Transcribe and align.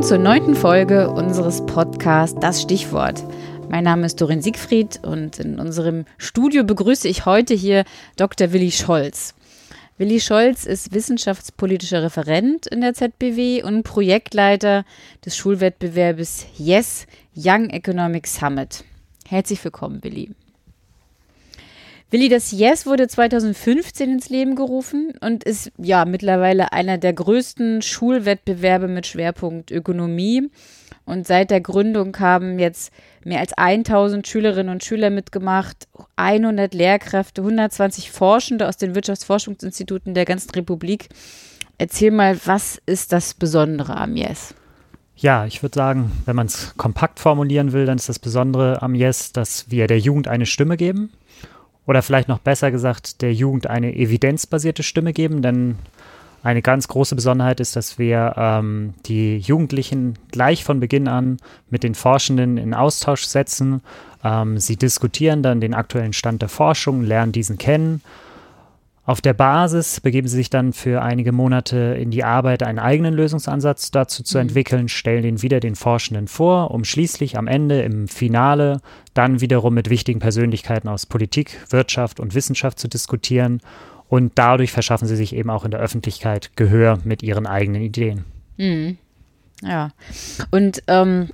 Willkommen 0.00 0.24
zur 0.24 0.32
neunten 0.32 0.54
Folge 0.54 1.10
unseres 1.10 1.66
Podcasts 1.66 2.34
Das 2.40 2.62
Stichwort. 2.62 3.22
Mein 3.68 3.84
Name 3.84 4.06
ist 4.06 4.18
Dorin 4.18 4.40
Siegfried 4.40 4.98
und 5.04 5.38
in 5.38 5.60
unserem 5.60 6.06
Studio 6.16 6.64
begrüße 6.64 7.06
ich 7.06 7.26
heute 7.26 7.52
hier 7.52 7.84
Dr. 8.16 8.54
Willi 8.54 8.70
Scholz. 8.70 9.34
Willi 9.98 10.18
Scholz 10.18 10.64
ist 10.64 10.94
wissenschaftspolitischer 10.94 12.02
Referent 12.02 12.66
in 12.66 12.80
der 12.80 12.94
ZBW 12.94 13.62
und 13.62 13.82
Projektleiter 13.82 14.86
des 15.22 15.36
Schulwettbewerbes 15.36 16.46
YES 16.56 17.06
Young 17.36 17.68
Economic 17.68 18.26
Summit. 18.26 18.84
Herzlich 19.28 19.62
willkommen, 19.62 20.02
Willi. 20.02 20.30
Willi, 22.12 22.28
das 22.28 22.50
Yes 22.50 22.86
wurde 22.86 23.06
2015 23.06 24.10
ins 24.10 24.30
Leben 24.30 24.56
gerufen 24.56 25.12
und 25.20 25.44
ist 25.44 25.70
ja 25.78 26.04
mittlerweile 26.04 26.72
einer 26.72 26.98
der 26.98 27.12
größten 27.12 27.82
Schulwettbewerbe 27.82 28.88
mit 28.88 29.06
Schwerpunkt 29.06 29.70
Ökonomie. 29.70 30.50
Und 31.04 31.28
seit 31.28 31.52
der 31.52 31.60
Gründung 31.60 32.18
haben 32.18 32.58
jetzt 32.58 32.92
mehr 33.22 33.38
als 33.38 33.52
1000 33.52 34.26
Schülerinnen 34.26 34.72
und 34.72 34.82
Schüler 34.82 35.10
mitgemacht, 35.10 35.86
100 36.16 36.74
Lehrkräfte, 36.74 37.42
120 37.42 38.10
Forschende 38.10 38.66
aus 38.66 38.76
den 38.76 38.96
Wirtschaftsforschungsinstituten 38.96 40.12
der 40.12 40.24
ganzen 40.24 40.50
Republik. 40.50 41.10
Erzähl 41.78 42.10
mal, 42.10 42.36
was 42.44 42.82
ist 42.86 43.12
das 43.12 43.34
Besondere 43.34 43.96
am 43.96 44.16
Yes? 44.16 44.56
Ja, 45.14 45.46
ich 45.46 45.62
würde 45.62 45.76
sagen, 45.76 46.10
wenn 46.24 46.34
man 46.34 46.46
es 46.46 46.74
kompakt 46.76 47.20
formulieren 47.20 47.72
will, 47.72 47.86
dann 47.86 47.98
ist 47.98 48.08
das 48.08 48.18
Besondere 48.18 48.82
am 48.82 48.96
Yes, 48.96 49.30
dass 49.30 49.70
wir 49.70 49.86
der 49.86 50.00
Jugend 50.00 50.26
eine 50.26 50.46
Stimme 50.46 50.76
geben 50.76 51.12
oder 51.90 52.02
vielleicht 52.02 52.28
noch 52.28 52.38
besser 52.38 52.70
gesagt, 52.70 53.20
der 53.20 53.34
Jugend 53.34 53.66
eine 53.66 53.96
evidenzbasierte 53.96 54.84
Stimme 54.84 55.12
geben, 55.12 55.42
denn 55.42 55.74
eine 56.44 56.62
ganz 56.62 56.86
große 56.86 57.16
Besonderheit 57.16 57.58
ist, 57.58 57.74
dass 57.74 57.98
wir 57.98 58.34
ähm, 58.36 58.94
die 59.06 59.38
Jugendlichen 59.38 60.14
gleich 60.30 60.62
von 60.62 60.78
Beginn 60.78 61.08
an 61.08 61.38
mit 61.68 61.82
den 61.82 61.96
Forschenden 61.96 62.58
in 62.58 62.74
Austausch 62.74 63.24
setzen. 63.24 63.82
Ähm, 64.22 64.58
sie 64.58 64.76
diskutieren 64.76 65.42
dann 65.42 65.60
den 65.60 65.74
aktuellen 65.74 66.12
Stand 66.12 66.42
der 66.42 66.48
Forschung, 66.48 67.02
lernen 67.02 67.32
diesen 67.32 67.58
kennen 67.58 68.02
auf 69.10 69.20
der 69.20 69.32
Basis 69.32 69.98
begeben 69.98 70.28
sie 70.28 70.36
sich 70.36 70.50
dann 70.50 70.72
für 70.72 71.02
einige 71.02 71.32
Monate 71.32 71.96
in 71.98 72.12
die 72.12 72.22
Arbeit, 72.22 72.62
einen 72.62 72.78
eigenen 72.78 73.12
Lösungsansatz 73.12 73.90
dazu 73.90 74.22
zu 74.22 74.38
mhm. 74.38 74.42
entwickeln, 74.42 74.88
stellen 74.88 75.24
den 75.24 75.42
wieder 75.42 75.58
den 75.58 75.74
Forschenden 75.74 76.28
vor, 76.28 76.70
um 76.70 76.84
schließlich 76.84 77.36
am 77.36 77.48
Ende 77.48 77.82
im 77.82 78.06
Finale 78.06 78.80
dann 79.14 79.40
wiederum 79.40 79.74
mit 79.74 79.90
wichtigen 79.90 80.20
Persönlichkeiten 80.20 80.88
aus 80.88 81.06
Politik, 81.06 81.58
Wirtschaft 81.70 82.20
und 82.20 82.34
Wissenschaft 82.34 82.78
zu 82.78 82.88
diskutieren. 82.88 83.60
Und 84.08 84.32
dadurch 84.34 84.72
verschaffen 84.72 85.06
sie 85.06 85.16
sich 85.16 85.34
eben 85.34 85.50
auch 85.50 85.64
in 85.64 85.70
der 85.70 85.80
Öffentlichkeit 85.80 86.50
Gehör 86.56 86.98
mit 87.04 87.22
ihren 87.22 87.46
eigenen 87.46 87.82
Ideen. 87.82 88.24
Mhm. 88.56 88.98
Ja. 89.62 89.90
Und 90.50 90.82
ähm, 90.88 91.30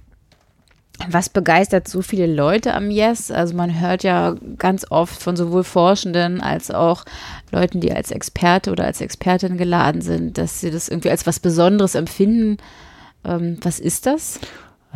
was 1.08 1.28
begeistert 1.28 1.88
so 1.88 2.02
viele 2.02 2.26
Leute 2.26 2.74
am 2.74 2.90
Yes? 2.90 3.30
Also 3.30 3.54
man 3.54 3.80
hört 3.80 4.02
ja 4.02 4.34
ganz 4.56 4.90
oft 4.90 5.22
von 5.22 5.36
sowohl 5.36 5.64
Forschenden 5.64 6.40
als 6.40 6.70
auch 6.70 7.04
Leuten, 7.50 7.80
die 7.80 7.92
als 7.92 8.10
Experte 8.10 8.72
oder 8.72 8.84
als 8.84 9.00
Expertin 9.00 9.58
geladen 9.58 10.00
sind, 10.00 10.38
dass 10.38 10.60
sie 10.60 10.70
das 10.70 10.88
irgendwie 10.88 11.10
als 11.10 11.26
was 11.26 11.40
Besonderes 11.40 11.94
empfinden. 11.94 12.56
Ähm, 13.24 13.58
was 13.62 13.78
ist 13.78 14.06
das? 14.06 14.40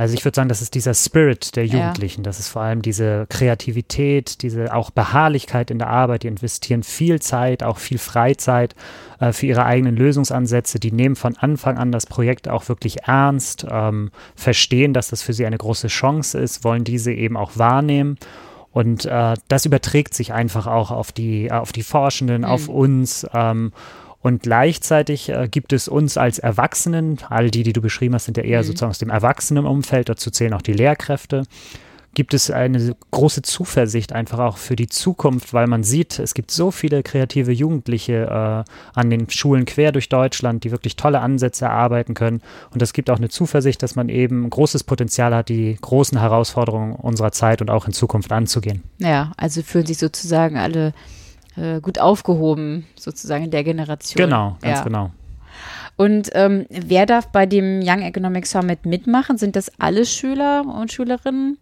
Also 0.00 0.14
ich 0.14 0.24
würde 0.24 0.34
sagen, 0.34 0.48
das 0.48 0.62
ist 0.62 0.74
dieser 0.74 0.94
Spirit 0.94 1.56
der 1.56 1.66
Jugendlichen. 1.66 2.22
Ja. 2.22 2.24
Das 2.24 2.40
ist 2.40 2.48
vor 2.48 2.62
allem 2.62 2.80
diese 2.80 3.26
Kreativität, 3.28 4.40
diese 4.40 4.74
auch 4.74 4.90
Beharrlichkeit 4.90 5.70
in 5.70 5.78
der 5.78 5.88
Arbeit. 5.88 6.22
Die 6.22 6.28
investieren 6.28 6.82
viel 6.82 7.20
Zeit, 7.20 7.62
auch 7.62 7.76
viel 7.76 7.98
Freizeit 7.98 8.74
äh, 9.18 9.32
für 9.32 9.44
ihre 9.44 9.66
eigenen 9.66 9.96
Lösungsansätze. 9.96 10.80
Die 10.80 10.90
nehmen 10.90 11.16
von 11.16 11.36
Anfang 11.36 11.76
an 11.76 11.92
das 11.92 12.06
Projekt 12.06 12.48
auch 12.48 12.70
wirklich 12.70 13.02
ernst, 13.02 13.66
ähm, 13.70 14.10
verstehen, 14.34 14.94
dass 14.94 15.08
das 15.08 15.20
für 15.20 15.34
sie 15.34 15.44
eine 15.44 15.58
große 15.58 15.88
Chance 15.88 16.38
ist, 16.38 16.64
wollen 16.64 16.84
diese 16.84 17.12
eben 17.12 17.36
auch 17.36 17.58
wahrnehmen. 17.58 18.16
Und 18.72 19.04
äh, 19.04 19.34
das 19.48 19.66
überträgt 19.66 20.14
sich 20.14 20.32
einfach 20.32 20.66
auch 20.66 20.92
auf 20.92 21.12
die, 21.12 21.52
auf 21.52 21.72
die 21.72 21.82
Forschenden, 21.82 22.40
mhm. 22.40 22.48
auf 22.48 22.68
uns. 22.68 23.26
Ähm, 23.34 23.72
und 24.22 24.42
gleichzeitig 24.42 25.30
äh, 25.30 25.48
gibt 25.50 25.72
es 25.72 25.88
uns 25.88 26.16
als 26.16 26.38
Erwachsenen, 26.38 27.18
all 27.28 27.50
die, 27.50 27.62
die 27.62 27.72
du 27.72 27.80
beschrieben 27.80 28.14
hast, 28.14 28.26
sind 28.26 28.36
ja 28.36 28.42
eher 28.42 28.60
mhm. 28.60 28.66
sozusagen 28.66 28.90
aus 28.90 28.98
dem 28.98 29.10
Erwachsenenumfeld, 29.10 30.08
dazu 30.08 30.30
zählen 30.30 30.52
auch 30.52 30.62
die 30.62 30.74
Lehrkräfte, 30.74 31.44
gibt 32.14 32.34
es 32.34 32.50
eine 32.50 32.96
große 33.12 33.42
Zuversicht 33.42 34.12
einfach 34.12 34.40
auch 34.40 34.56
für 34.56 34.76
die 34.76 34.88
Zukunft, 34.88 35.54
weil 35.54 35.66
man 35.66 35.84
sieht, 35.84 36.18
es 36.18 36.34
gibt 36.34 36.50
so 36.50 36.70
viele 36.70 37.02
kreative 37.02 37.52
Jugendliche 37.52 38.26
äh, 38.26 38.98
an 38.98 39.10
den 39.10 39.30
Schulen 39.30 39.64
quer 39.64 39.92
durch 39.92 40.08
Deutschland, 40.08 40.64
die 40.64 40.70
wirklich 40.70 40.96
tolle 40.96 41.20
Ansätze 41.20 41.66
erarbeiten 41.66 42.14
können. 42.14 42.42
Und 42.72 42.82
es 42.82 42.92
gibt 42.92 43.10
auch 43.10 43.18
eine 43.18 43.28
Zuversicht, 43.28 43.82
dass 43.82 43.94
man 43.94 44.08
eben 44.08 44.50
großes 44.50 44.84
Potenzial 44.84 45.34
hat, 45.34 45.48
die 45.48 45.78
großen 45.80 46.18
Herausforderungen 46.18 46.94
unserer 46.94 47.32
Zeit 47.32 47.60
und 47.60 47.70
auch 47.70 47.86
in 47.86 47.92
Zukunft 47.92 48.32
anzugehen. 48.32 48.82
Ja, 48.98 49.32
also 49.36 49.62
fühlen 49.62 49.86
sich 49.86 49.98
sozusagen 49.98 50.56
alle 50.56 50.92
äh, 51.56 51.80
gut 51.80 51.98
aufgehoben, 51.98 52.86
sozusagen 52.96 53.44
in 53.44 53.50
der 53.50 53.64
Generation. 53.64 54.24
Genau, 54.24 54.56
ganz 54.60 54.78
ja. 54.78 54.84
genau. 54.84 55.10
Und 55.96 56.30
ähm, 56.32 56.64
wer 56.70 57.04
darf 57.04 57.28
bei 57.28 57.44
dem 57.44 57.80
Young 57.82 58.00
Economic 58.00 58.46
Summit 58.46 58.86
mitmachen? 58.86 59.36
Sind 59.36 59.54
das 59.56 59.70
alle 59.78 60.06
Schüler 60.06 60.64
und 60.64 60.90
Schülerinnen? 60.90 61.58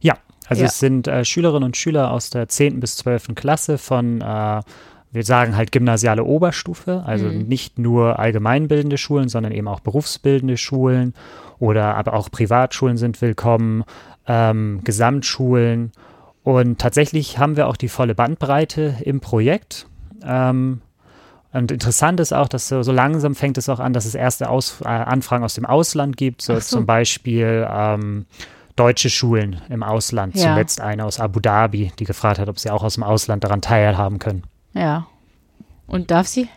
Ja, 0.00 0.14
also 0.46 0.62
ja. 0.62 0.68
es 0.68 0.78
sind 0.78 1.08
äh, 1.08 1.24
Schülerinnen 1.24 1.64
und 1.64 1.76
Schüler 1.76 2.12
aus 2.12 2.30
der 2.30 2.48
10. 2.48 2.78
bis 2.78 2.96
12. 2.98 3.34
Klasse 3.34 3.78
von, 3.78 4.20
äh, 4.20 4.60
wir 5.10 5.24
sagen 5.24 5.56
halt 5.56 5.72
gymnasiale 5.72 6.22
Oberstufe, 6.22 7.02
also 7.06 7.26
mhm. 7.26 7.48
nicht 7.48 7.78
nur 7.78 8.18
allgemeinbildende 8.18 8.98
Schulen, 8.98 9.28
sondern 9.28 9.52
eben 9.52 9.66
auch 9.66 9.80
berufsbildende 9.80 10.56
Schulen 10.56 11.14
oder 11.58 11.96
aber 11.96 12.14
auch 12.14 12.30
Privatschulen 12.30 12.96
sind 12.96 13.20
willkommen, 13.20 13.82
ähm, 14.28 14.80
Gesamtschulen 14.84 15.90
und 16.46 16.78
tatsächlich 16.78 17.38
haben 17.38 17.56
wir 17.56 17.66
auch 17.66 17.76
die 17.76 17.88
volle 17.88 18.14
Bandbreite 18.14 18.98
im 19.00 19.18
Projekt. 19.18 19.88
Ähm, 20.22 20.80
und 21.52 21.72
interessant 21.72 22.20
ist 22.20 22.32
auch, 22.32 22.46
dass 22.46 22.68
so, 22.68 22.84
so, 22.84 22.92
langsam 22.92 23.34
fängt 23.34 23.58
es 23.58 23.68
auch 23.68 23.80
an, 23.80 23.92
dass 23.92 24.04
es 24.04 24.14
erste 24.14 24.48
aus, 24.48 24.80
äh, 24.82 24.86
Anfragen 24.86 25.42
aus 25.42 25.54
dem 25.54 25.66
Ausland 25.66 26.16
gibt, 26.16 26.42
so, 26.42 26.54
so. 26.54 26.60
zum 26.60 26.86
Beispiel 26.86 27.66
ähm, 27.68 28.26
deutsche 28.76 29.10
Schulen 29.10 29.60
im 29.70 29.82
Ausland. 29.82 30.36
Ja. 30.36 30.52
Zuletzt 30.52 30.80
eine 30.80 31.04
aus 31.04 31.18
Abu 31.18 31.40
Dhabi, 31.40 31.90
die 31.98 32.04
gefragt 32.04 32.38
hat, 32.38 32.48
ob 32.48 32.60
sie 32.60 32.70
auch 32.70 32.84
aus 32.84 32.94
dem 32.94 33.02
Ausland 33.02 33.42
daran 33.42 33.60
teilhaben 33.60 34.20
können. 34.20 34.44
Ja. 34.72 35.08
Und 35.88 36.12
darf 36.12 36.28
sie? 36.28 36.48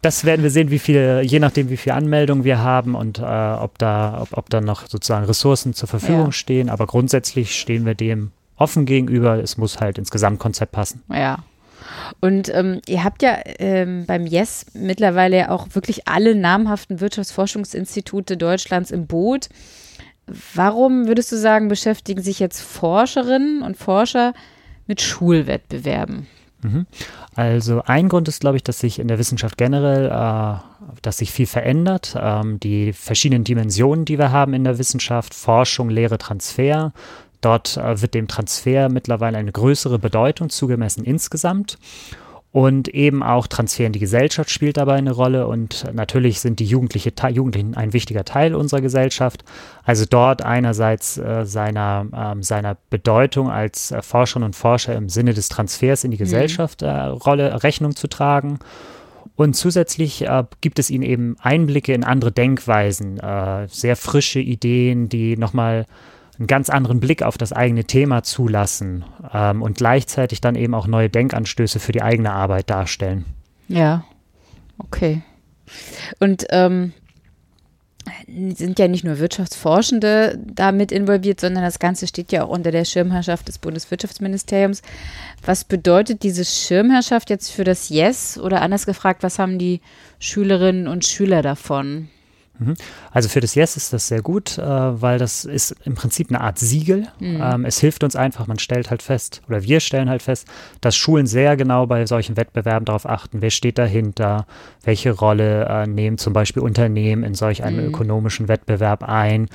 Das 0.00 0.24
werden 0.24 0.42
wir 0.42 0.50
sehen, 0.50 0.70
wie 0.70 0.78
viel, 0.78 1.20
je 1.22 1.38
nachdem, 1.38 1.68
wie 1.68 1.76
viele 1.76 1.96
Anmeldungen 1.96 2.44
wir 2.44 2.60
haben 2.60 2.94
und 2.94 3.18
äh, 3.18 3.22
ob 3.22 3.76
da, 3.76 4.22
ob, 4.22 4.38
ob 4.38 4.48
da 4.48 4.62
noch 4.62 4.86
sozusagen 4.86 5.26
Ressourcen 5.26 5.74
zur 5.74 5.86
Verfügung 5.86 6.26
ja. 6.26 6.32
stehen. 6.32 6.70
Aber 6.70 6.86
grundsätzlich 6.86 7.60
stehen 7.60 7.84
wir 7.84 7.94
dem 7.94 8.32
offen 8.56 8.86
gegenüber. 8.86 9.42
Es 9.42 9.56
muss 9.56 9.80
halt 9.80 9.98
ins 9.98 10.10
Gesamtkonzept 10.10 10.72
passen. 10.72 11.02
Ja. 11.10 11.38
Und 12.20 12.54
ähm, 12.54 12.80
ihr 12.86 13.04
habt 13.04 13.22
ja 13.22 13.38
ähm, 13.58 14.04
beim 14.06 14.26
Yes 14.26 14.66
mittlerweile 14.74 15.50
auch 15.50 15.68
wirklich 15.72 16.08
alle 16.08 16.34
namhaften 16.34 17.00
Wirtschaftsforschungsinstitute 17.00 18.36
Deutschlands 18.36 18.90
im 18.90 19.06
Boot. 19.06 19.48
Warum 20.54 21.08
würdest 21.08 21.32
du 21.32 21.36
sagen, 21.36 21.68
beschäftigen 21.68 22.22
sich 22.22 22.38
jetzt 22.38 22.60
Forscherinnen 22.60 23.62
und 23.62 23.76
Forscher 23.76 24.34
mit 24.86 25.00
Schulwettbewerben? 25.00 26.26
Mhm. 26.62 26.86
Also 27.34 27.82
ein 27.84 28.08
Grund 28.08 28.28
ist, 28.28 28.40
glaube 28.40 28.56
ich, 28.56 28.62
dass 28.62 28.78
sich 28.78 28.98
in 28.98 29.08
der 29.08 29.18
Wissenschaft 29.18 29.58
generell, 29.58 30.06
äh, 30.06 30.58
dass 31.02 31.18
sich 31.18 31.32
viel 31.32 31.46
verändert. 31.46 32.16
Ähm, 32.18 32.60
die 32.60 32.92
verschiedenen 32.92 33.44
Dimensionen, 33.44 34.04
die 34.04 34.18
wir 34.18 34.30
haben 34.30 34.54
in 34.54 34.64
der 34.64 34.78
Wissenschaft, 34.78 35.34
Forschung, 35.34 35.90
Lehre, 35.90 36.18
Transfer, 36.18 36.92
Dort 37.42 37.76
äh, 37.76 38.00
wird 38.00 38.14
dem 38.14 38.28
Transfer 38.28 38.88
mittlerweile 38.88 39.36
eine 39.36 39.52
größere 39.52 39.98
Bedeutung 39.98 40.48
zugemessen 40.48 41.04
insgesamt. 41.04 41.76
Und 42.52 42.88
eben 42.88 43.22
auch 43.22 43.46
Transfer 43.46 43.86
in 43.86 43.94
die 43.94 43.98
Gesellschaft 43.98 44.50
spielt 44.50 44.76
dabei 44.76 44.96
eine 44.96 45.12
Rolle. 45.12 45.46
Und 45.46 45.86
natürlich 45.94 46.40
sind 46.40 46.60
die 46.60 46.66
Jugendliche, 46.66 47.10
Jugendlichen 47.30 47.74
ein 47.74 47.94
wichtiger 47.94 48.24
Teil 48.24 48.54
unserer 48.54 48.82
Gesellschaft. 48.82 49.42
Also 49.84 50.04
dort 50.08 50.42
einerseits 50.42 51.16
äh, 51.16 51.46
seiner, 51.46 52.06
äh, 52.12 52.42
seiner 52.42 52.76
Bedeutung 52.90 53.50
als 53.50 53.90
äh, 53.90 54.02
Forscherinnen 54.02 54.48
und 54.48 54.56
Forscher 54.56 54.94
im 54.94 55.08
Sinne 55.08 55.32
des 55.32 55.48
Transfers 55.48 56.04
in 56.04 56.10
die 56.10 56.18
mhm. 56.18 56.24
Gesellschaft 56.24 56.82
äh, 56.82 56.90
Rolle 56.90 57.62
Rechnung 57.62 57.96
zu 57.96 58.06
tragen. 58.06 58.58
Und 59.34 59.54
zusätzlich 59.56 60.28
äh, 60.28 60.44
gibt 60.60 60.78
es 60.78 60.90
ihnen 60.90 61.04
eben 61.04 61.36
Einblicke 61.40 61.94
in 61.94 62.04
andere 62.04 62.32
Denkweisen, 62.32 63.18
sehr 63.68 63.96
frische 63.96 64.40
Ideen, 64.40 65.08
die 65.08 65.38
nochmal 65.38 65.86
einen 66.42 66.48
ganz 66.48 66.70
anderen 66.70 66.98
Blick 66.98 67.22
auf 67.22 67.38
das 67.38 67.52
eigene 67.52 67.84
Thema 67.84 68.24
zulassen 68.24 69.04
ähm, 69.32 69.62
und 69.62 69.76
gleichzeitig 69.76 70.40
dann 70.40 70.56
eben 70.56 70.74
auch 70.74 70.88
neue 70.88 71.08
Denkanstöße 71.08 71.78
für 71.78 71.92
die 71.92 72.02
eigene 72.02 72.32
Arbeit 72.32 72.68
darstellen. 72.68 73.24
Ja, 73.68 74.04
okay. 74.78 75.22
Und 76.18 76.46
ähm, 76.50 76.92
sind 78.26 78.80
ja 78.80 78.88
nicht 78.88 79.04
nur 79.04 79.20
Wirtschaftsforschende 79.20 80.36
damit 80.44 80.90
involviert, 80.90 81.38
sondern 81.38 81.62
das 81.62 81.78
Ganze 81.78 82.08
steht 82.08 82.32
ja 82.32 82.42
auch 82.42 82.48
unter 82.48 82.72
der 82.72 82.84
Schirmherrschaft 82.84 83.46
des 83.46 83.58
Bundeswirtschaftsministeriums. 83.58 84.82
Was 85.46 85.62
bedeutet 85.62 86.24
diese 86.24 86.44
Schirmherrschaft 86.44 87.30
jetzt 87.30 87.52
für 87.52 87.62
das 87.62 87.88
Yes? 87.88 88.36
Oder 88.36 88.62
anders 88.62 88.84
gefragt, 88.84 89.22
was 89.22 89.38
haben 89.38 89.58
die 89.58 89.80
Schülerinnen 90.18 90.88
und 90.88 91.04
Schüler 91.04 91.40
davon? 91.40 92.08
Mhm. 92.58 92.74
Also 93.10 93.28
für 93.28 93.40
das 93.40 93.54
Yes 93.54 93.76
ist 93.76 93.92
das 93.92 94.08
sehr 94.08 94.22
gut, 94.22 94.58
äh, 94.58 94.62
weil 94.62 95.18
das 95.18 95.44
ist 95.44 95.74
im 95.84 95.94
Prinzip 95.94 96.28
eine 96.30 96.40
Art 96.40 96.58
Siegel. 96.58 97.08
Mhm. 97.18 97.40
Ähm, 97.42 97.64
es 97.64 97.78
hilft 97.80 98.04
uns 98.04 98.16
einfach, 98.16 98.46
man 98.46 98.58
stellt 98.58 98.90
halt 98.90 99.02
fest, 99.02 99.42
oder 99.48 99.62
wir 99.62 99.80
stellen 99.80 100.08
halt 100.08 100.22
fest, 100.22 100.46
dass 100.80 100.96
Schulen 100.96 101.26
sehr 101.26 101.56
genau 101.56 101.86
bei 101.86 102.06
solchen 102.06 102.36
Wettbewerben 102.36 102.84
darauf 102.84 103.06
achten, 103.06 103.42
wer 103.42 103.50
steht 103.50 103.78
dahinter, 103.78 104.46
welche 104.84 105.12
Rolle 105.12 105.66
äh, 105.66 105.86
nehmen 105.86 106.18
zum 106.18 106.32
Beispiel 106.32 106.62
Unternehmen 106.62 107.24
in 107.24 107.34
solch 107.34 107.64
einem 107.64 107.80
mhm. 107.80 107.88
ökonomischen 107.88 108.48
Wettbewerb 108.48 109.02
ein 109.02 109.48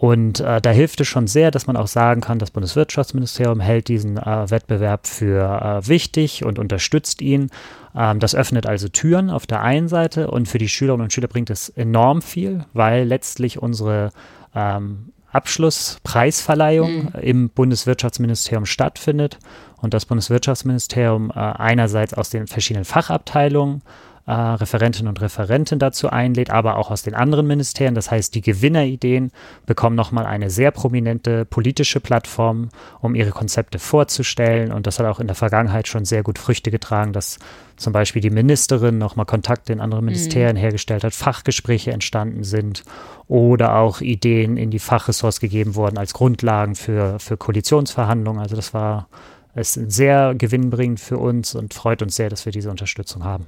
und 0.00 0.40
äh, 0.40 0.62
da 0.62 0.70
hilft 0.70 1.02
es 1.02 1.08
schon 1.08 1.26
sehr, 1.26 1.50
dass 1.50 1.66
man 1.66 1.76
auch 1.76 1.86
sagen 1.86 2.22
kann, 2.22 2.38
das 2.38 2.52
Bundeswirtschaftsministerium 2.52 3.60
hält 3.60 3.88
diesen 3.88 4.16
äh, 4.16 4.50
Wettbewerb 4.50 5.06
für 5.06 5.42
äh, 5.84 5.88
wichtig 5.88 6.42
und 6.42 6.58
unterstützt 6.58 7.20
ihn. 7.20 7.50
Ähm, 7.94 8.18
das 8.18 8.34
öffnet 8.34 8.64
also 8.64 8.88
Türen 8.88 9.28
auf 9.28 9.46
der 9.46 9.60
einen 9.60 9.88
Seite 9.88 10.30
und 10.30 10.48
für 10.48 10.56
die 10.56 10.70
Schülerinnen 10.70 11.04
und 11.04 11.12
Schüler 11.12 11.28
bringt 11.28 11.50
es 11.50 11.68
enorm 11.68 12.22
viel, 12.22 12.64
weil 12.72 13.04
letztlich 13.04 13.60
unsere 13.60 14.10
ähm, 14.54 15.12
Abschlusspreisverleihung 15.32 17.02
mhm. 17.02 17.08
im 17.20 17.50
Bundeswirtschaftsministerium 17.50 18.64
stattfindet 18.64 19.38
und 19.82 19.92
das 19.92 20.06
Bundeswirtschaftsministerium 20.06 21.30
äh, 21.30 21.34
einerseits 21.34 22.14
aus 22.14 22.30
den 22.30 22.46
verschiedenen 22.46 22.86
Fachabteilungen 22.86 23.82
äh, 24.26 24.32
Referentinnen 24.32 25.08
und 25.08 25.20
Referenten 25.20 25.78
dazu 25.78 26.10
einlädt, 26.10 26.50
aber 26.50 26.76
auch 26.76 26.90
aus 26.90 27.02
den 27.02 27.14
anderen 27.14 27.46
Ministerien. 27.46 27.94
Das 27.94 28.10
heißt, 28.10 28.34
die 28.34 28.42
Gewinnerideen 28.42 29.32
bekommen 29.66 29.96
nochmal 29.96 30.26
eine 30.26 30.50
sehr 30.50 30.70
prominente 30.70 31.44
politische 31.44 32.00
Plattform, 32.00 32.68
um 33.00 33.14
ihre 33.14 33.30
Konzepte 33.30 33.78
vorzustellen. 33.78 34.72
Und 34.72 34.86
das 34.86 34.98
hat 34.98 35.06
auch 35.06 35.20
in 35.20 35.26
der 35.26 35.36
Vergangenheit 35.36 35.88
schon 35.88 36.04
sehr 36.04 36.22
gut 36.22 36.38
Früchte 36.38 36.70
getragen, 36.70 37.12
dass 37.12 37.38
zum 37.76 37.92
Beispiel 37.92 38.20
die 38.20 38.30
Ministerin 38.30 38.98
nochmal 38.98 39.26
Kontakte 39.26 39.72
in 39.72 39.80
andere 39.80 40.02
Ministerien 40.02 40.56
mhm. 40.56 40.60
hergestellt 40.60 41.02
hat, 41.02 41.14
Fachgespräche 41.14 41.92
entstanden 41.92 42.44
sind 42.44 42.84
oder 43.26 43.76
auch 43.76 44.00
Ideen 44.00 44.56
in 44.56 44.70
die 44.70 44.78
Fachressorts 44.78 45.40
gegeben 45.40 45.74
wurden 45.74 45.98
als 45.98 46.12
Grundlagen 46.12 46.74
für, 46.74 47.18
für 47.18 47.36
Koalitionsverhandlungen. 47.36 48.40
Also 48.40 48.54
das 48.54 48.74
war 48.74 49.08
es 49.54 49.74
sehr 49.74 50.34
gewinnbringend 50.34 51.00
für 51.00 51.18
uns 51.18 51.54
und 51.54 51.74
freut 51.74 52.02
uns 52.02 52.16
sehr, 52.16 52.28
dass 52.28 52.44
wir 52.44 52.52
diese 52.52 52.70
Unterstützung 52.70 53.24
haben. 53.24 53.46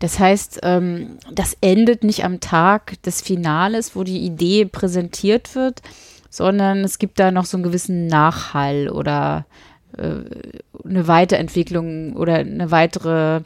Das 0.00 0.18
heißt, 0.18 0.60
ähm, 0.62 1.18
das 1.32 1.56
endet 1.60 2.04
nicht 2.04 2.24
am 2.24 2.40
Tag 2.40 3.02
des 3.02 3.20
Finales, 3.20 3.96
wo 3.96 4.04
die 4.04 4.24
Idee 4.24 4.64
präsentiert 4.64 5.54
wird, 5.54 5.82
sondern 6.30 6.84
es 6.84 6.98
gibt 6.98 7.18
da 7.18 7.30
noch 7.30 7.44
so 7.44 7.56
einen 7.56 7.64
gewissen 7.64 8.06
Nachhall 8.06 8.88
oder 8.88 9.46
äh, 9.96 10.16
eine 10.84 11.08
Weiterentwicklung 11.08 12.14
oder 12.16 12.34
eine 12.34 12.70
weitere 12.70 13.42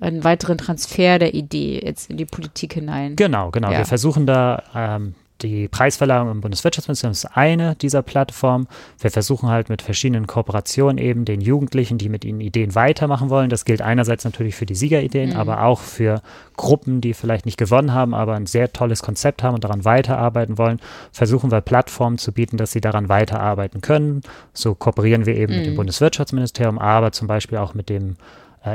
einen 0.00 0.22
weiteren 0.22 0.58
Transfer 0.58 1.18
der 1.18 1.34
Idee 1.34 1.80
jetzt 1.84 2.08
in 2.08 2.16
die 2.16 2.24
Politik 2.24 2.74
hinein. 2.74 3.16
Genau, 3.16 3.50
genau. 3.50 3.72
Ja. 3.72 3.78
Wir 3.78 3.84
versuchen 3.84 4.26
da 4.26 4.62
ähm, 4.74 5.14
die 5.42 5.68
Preisverleihung 5.68 6.30
im 6.30 6.40
Bundeswirtschaftsministerium 6.40 7.12
ist 7.12 7.24
eine 7.36 7.76
dieser 7.76 8.02
Plattformen. 8.02 8.66
Wir 8.98 9.10
versuchen 9.10 9.48
halt 9.48 9.68
mit 9.68 9.82
verschiedenen 9.82 10.26
Kooperationen 10.26 10.98
eben 10.98 11.24
den 11.24 11.40
Jugendlichen, 11.40 11.98
die 11.98 12.08
mit 12.08 12.24
ihnen 12.24 12.40
Ideen 12.40 12.74
weitermachen 12.74 13.30
wollen. 13.30 13.50
Das 13.50 13.64
gilt 13.64 13.80
einerseits 13.80 14.24
natürlich 14.24 14.56
für 14.56 14.66
die 14.66 14.74
Siegerideen, 14.74 15.30
mhm. 15.30 15.36
aber 15.36 15.62
auch 15.62 15.80
für 15.80 16.22
Gruppen, 16.56 17.00
die 17.00 17.14
vielleicht 17.14 17.46
nicht 17.46 17.58
gewonnen 17.58 17.94
haben, 17.94 18.14
aber 18.14 18.34
ein 18.34 18.46
sehr 18.46 18.72
tolles 18.72 19.02
Konzept 19.02 19.42
haben 19.42 19.54
und 19.54 19.64
daran 19.64 19.84
weiterarbeiten 19.84 20.58
wollen. 20.58 20.80
Versuchen 21.12 21.52
wir 21.52 21.60
Plattformen 21.60 22.18
zu 22.18 22.32
bieten, 22.32 22.56
dass 22.56 22.72
sie 22.72 22.80
daran 22.80 23.08
weiterarbeiten 23.08 23.80
können. 23.80 24.22
So 24.52 24.74
kooperieren 24.74 25.26
wir 25.26 25.36
eben 25.36 25.52
mhm. 25.52 25.58
mit 25.58 25.66
dem 25.66 25.72
mhm. 25.74 25.78
Bundeswirtschaftsministerium, 25.78 26.78
aber 26.78 27.12
zum 27.12 27.28
Beispiel 27.28 27.58
auch 27.58 27.74
mit 27.74 27.88
dem 27.88 28.16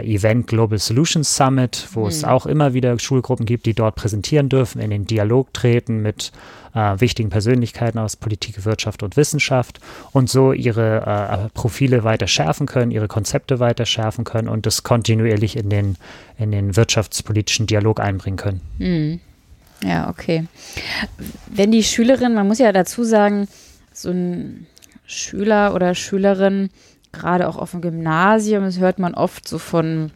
Event 0.02 0.48
Global 0.48 0.80
Solutions 0.80 1.36
Summit, 1.36 1.88
wo 1.94 2.02
mhm. 2.02 2.08
es 2.08 2.24
auch 2.24 2.46
immer 2.46 2.74
wieder 2.74 2.98
Schulgruppen 3.00 3.46
gibt, 3.46 3.66
die 3.66 3.74
dort 3.74 3.96
präsentieren 3.96 4.50
dürfen, 4.50 4.82
in 4.82 4.90
den 4.90 5.06
Dialog 5.06 5.54
treten 5.54 6.02
mit 6.02 6.32
äh, 6.74 7.00
wichtigen 7.00 7.30
Persönlichkeiten 7.30 8.00
aus 8.00 8.16
Politik, 8.16 8.66
Wirtschaft 8.66 9.04
und 9.04 9.18
Wissenschaft 9.18 9.80
und 10.12 10.30
so 10.30 10.54
ihre 10.54 11.46
äh, 11.46 11.50
Profile 11.54 12.04
weiter 12.04 12.28
schärfen 12.28 12.66
können, 12.66 12.92
ihre 12.92 13.08
Konzepte 13.08 13.60
weiter 13.60 13.86
schärfen 13.86 14.24
können 14.24 14.48
und 14.48 14.66
das 14.66 14.84
kontinuierlich 14.84 15.56
in 15.56 15.70
den, 15.70 15.98
in 16.38 16.52
den 16.52 16.76
wirtschaftspolitischen 16.76 17.68
Dialog 17.68 18.00
einbringen 18.00 18.38
können. 18.38 18.62
Mhm. 18.80 19.20
Ja, 19.84 20.10
okay. 20.10 20.46
Wenn 21.48 21.72
die 21.72 21.84
Schülerin, 21.84 22.34
man 22.34 22.48
muss 22.48 22.60
ja 22.60 22.72
dazu 22.72 23.04
sagen, 23.04 23.48
so 23.92 24.10
ein 24.10 24.66
Schüler 25.06 25.76
oder 25.76 25.94
Schülerin 25.94 26.70
gerade 27.14 27.48
auch 27.48 27.58
auf 27.58 27.72
dem 27.72 27.82
Gymnasium, 27.82 28.64
das 28.64 28.80
hört 28.80 29.00
man 29.00 29.14
oft 29.14 29.48
so 29.48 29.58
von, 29.58 30.12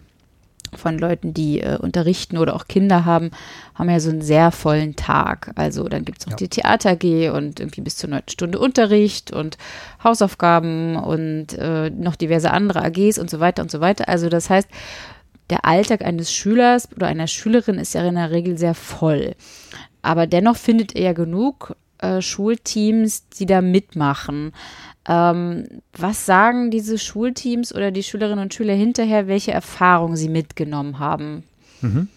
von 0.76 0.98
Leuten, 0.98 1.34
die 1.34 1.62
äh, 1.62 1.78
unterrichten 1.78 2.38
oder 2.38 2.56
auch 2.56 2.68
Kinder 2.68 3.06
haben, 3.06 3.32
haben 3.76 3.90
ja 3.90 4.00
so 4.00 4.10
einen 4.10 4.22
sehr 4.22 4.52
vollen 4.52 4.96
Tag. 4.96 5.52
Also 5.56 5.88
dann 5.88 6.04
gibt 6.04 6.20
es 6.20 6.26
noch 6.26 6.34
ja. 6.34 6.38
die 6.38 6.50
Theater 6.50 6.96
G 6.96 7.30
und 7.30 7.60
irgendwie 7.60 7.82
bis 7.82 7.96
zur 7.96 8.10
neunten 8.10 8.30
Stunde 8.30 8.60
Unterricht 8.60 9.32
und 9.32 9.58
Hausaufgaben 10.04 10.98
und 10.98 11.54
äh, 11.54 11.90
noch 11.90 12.16
diverse 12.16 12.52
andere 12.52 12.84
AGs 12.84 13.20
und 13.20 13.30
so 13.30 13.40
weiter 13.40 13.62
und 13.62 13.72
so 13.72 13.80
weiter. 13.80 14.10
Also 14.10 14.28
das 14.28 14.50
heißt, 14.50 14.68
der 15.50 15.66
Alltag 15.66 16.02
eines 16.04 16.34
Schülers 16.34 16.90
oder 16.94 17.08
einer 17.08 17.28
Schülerin 17.28 17.80
ist 17.80 17.94
ja 17.94 18.06
in 18.06 18.16
der 18.16 18.32
Regel 18.32 18.58
sehr 18.58 18.74
voll. 18.74 19.36
Aber 20.02 20.28
dennoch 20.28 20.58
findet 20.58 20.96
er 20.96 21.04
ja 21.04 21.14
genug 21.14 21.76
äh, 22.00 22.22
Schulteams, 22.22 23.30
die 23.30 23.46
da 23.46 23.62
mitmachen. 23.62 24.52
Ähm, 25.08 25.82
was 25.94 26.26
sagen 26.26 26.70
diese 26.70 26.98
Schulteams 26.98 27.74
oder 27.74 27.92
die 27.92 28.04
Schülerinnen 28.04 28.44
und 28.44 28.54
Schüler 28.54 28.74
hinterher, 28.74 29.28
welche 29.28 29.52
Erfahrungen 29.52 30.18
sie 30.18 30.30
mitgenommen 30.30 31.00
haben? 31.00 31.44
Mhm. 31.82 32.10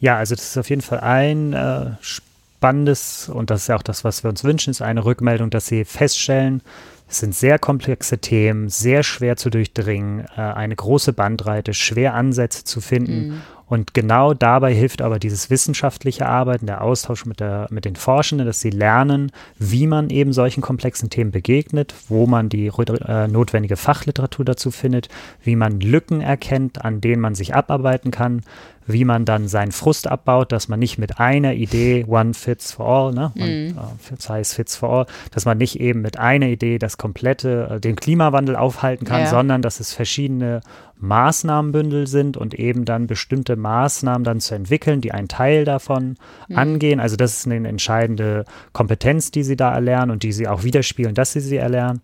Ja, 0.00 0.16
also 0.16 0.34
das 0.34 0.44
ist 0.44 0.58
auf 0.58 0.70
jeden 0.70 0.82
Fall 0.82 1.00
ein 1.00 1.52
äh, 1.52 1.92
spannendes 2.00 3.28
und 3.28 3.50
das 3.50 3.62
ist 3.62 3.68
ja 3.68 3.76
auch 3.76 3.82
das, 3.82 4.04
was 4.04 4.24
wir 4.24 4.30
uns 4.30 4.44
wünschen, 4.44 4.70
ist 4.70 4.82
eine 4.82 5.04
Rückmeldung, 5.04 5.50
dass 5.50 5.66
sie 5.66 5.84
feststellen, 5.84 6.62
es 7.08 7.20
sind 7.20 7.34
sehr 7.34 7.58
komplexe 7.58 8.18
Themen, 8.18 8.68
sehr 8.70 9.02
schwer 9.02 9.36
zu 9.36 9.50
durchdringen, 9.50 10.26
äh, 10.36 10.40
eine 10.40 10.74
große 10.74 11.12
Bandbreite, 11.12 11.74
schwer 11.74 12.14
Ansätze 12.14 12.64
zu 12.64 12.80
finden. 12.80 13.28
Mhm. 13.28 13.42
Und 13.66 13.94
genau 13.94 14.34
dabei 14.34 14.74
hilft 14.74 15.00
aber 15.00 15.18
dieses 15.18 15.48
wissenschaftliche 15.48 16.26
Arbeiten, 16.26 16.66
der 16.66 16.82
Austausch 16.82 17.24
mit, 17.24 17.40
der, 17.40 17.66
mit 17.70 17.84
den 17.84 17.96
Forschenden, 17.96 18.46
dass 18.46 18.60
sie 18.60 18.70
lernen, 18.70 19.32
wie 19.58 19.86
man 19.86 20.10
eben 20.10 20.32
solchen 20.32 20.60
komplexen 20.60 21.08
Themen 21.08 21.30
begegnet, 21.30 21.94
wo 22.08 22.26
man 22.26 22.48
die 22.48 22.66
äh, 22.66 23.26
notwendige 23.26 23.76
Fachliteratur 23.76 24.44
dazu 24.44 24.70
findet, 24.70 25.08
wie 25.42 25.56
man 25.56 25.80
Lücken 25.80 26.20
erkennt, 26.20 26.84
an 26.84 27.00
denen 27.00 27.22
man 27.22 27.34
sich 27.34 27.54
abarbeiten 27.54 28.10
kann, 28.10 28.42
wie 28.86 29.04
man 29.04 29.24
dann 29.24 29.48
seinen 29.48 29.72
Frust 29.72 30.06
abbaut, 30.06 30.52
dass 30.52 30.68
man 30.68 30.78
nicht 30.78 30.98
mit 30.98 31.18
einer 31.18 31.54
Idee 31.54 32.04
one 32.06 32.34
fits 32.34 32.72
for 32.72 32.86
all, 32.86 33.12
ne, 33.12 33.32
man, 33.34 33.68
mm. 33.68 33.78
uh, 33.78 34.16
size 34.18 34.54
fits 34.54 34.76
for 34.76 34.90
all, 34.90 35.06
dass 35.30 35.44
man 35.44 35.58
nicht 35.58 35.80
eben 35.80 36.02
mit 36.02 36.18
einer 36.18 36.46
Idee 36.46 36.78
das 36.78 36.98
komplette, 36.98 37.70
uh, 37.70 37.78
den 37.78 37.96
Klimawandel 37.96 38.56
aufhalten 38.56 39.06
kann, 39.06 39.20
ja. 39.20 39.26
sondern 39.26 39.62
dass 39.62 39.80
es 39.80 39.92
verschiedene 39.92 40.60
Maßnahmenbündel 40.98 42.06
sind 42.06 42.36
und 42.36 42.54
eben 42.54 42.84
dann 42.84 43.06
bestimmte 43.06 43.56
Maßnahmen 43.56 44.24
dann 44.24 44.40
zu 44.40 44.54
entwickeln, 44.54 45.00
die 45.00 45.12
einen 45.12 45.28
Teil 45.28 45.64
davon 45.64 46.16
mhm. 46.48 46.58
angehen. 46.58 47.00
Also 47.00 47.16
das 47.16 47.38
ist 47.38 47.46
eine 47.46 47.68
entscheidende 47.68 48.44
Kompetenz, 48.72 49.30
die 49.30 49.44
sie 49.44 49.56
da 49.56 49.72
erlernen 49.72 50.10
und 50.10 50.22
die 50.22 50.32
sie 50.32 50.48
auch 50.48 50.62
widerspiegeln, 50.62 51.14
dass 51.14 51.32
sie 51.32 51.40
sie 51.40 51.56
erlernen. 51.56 52.00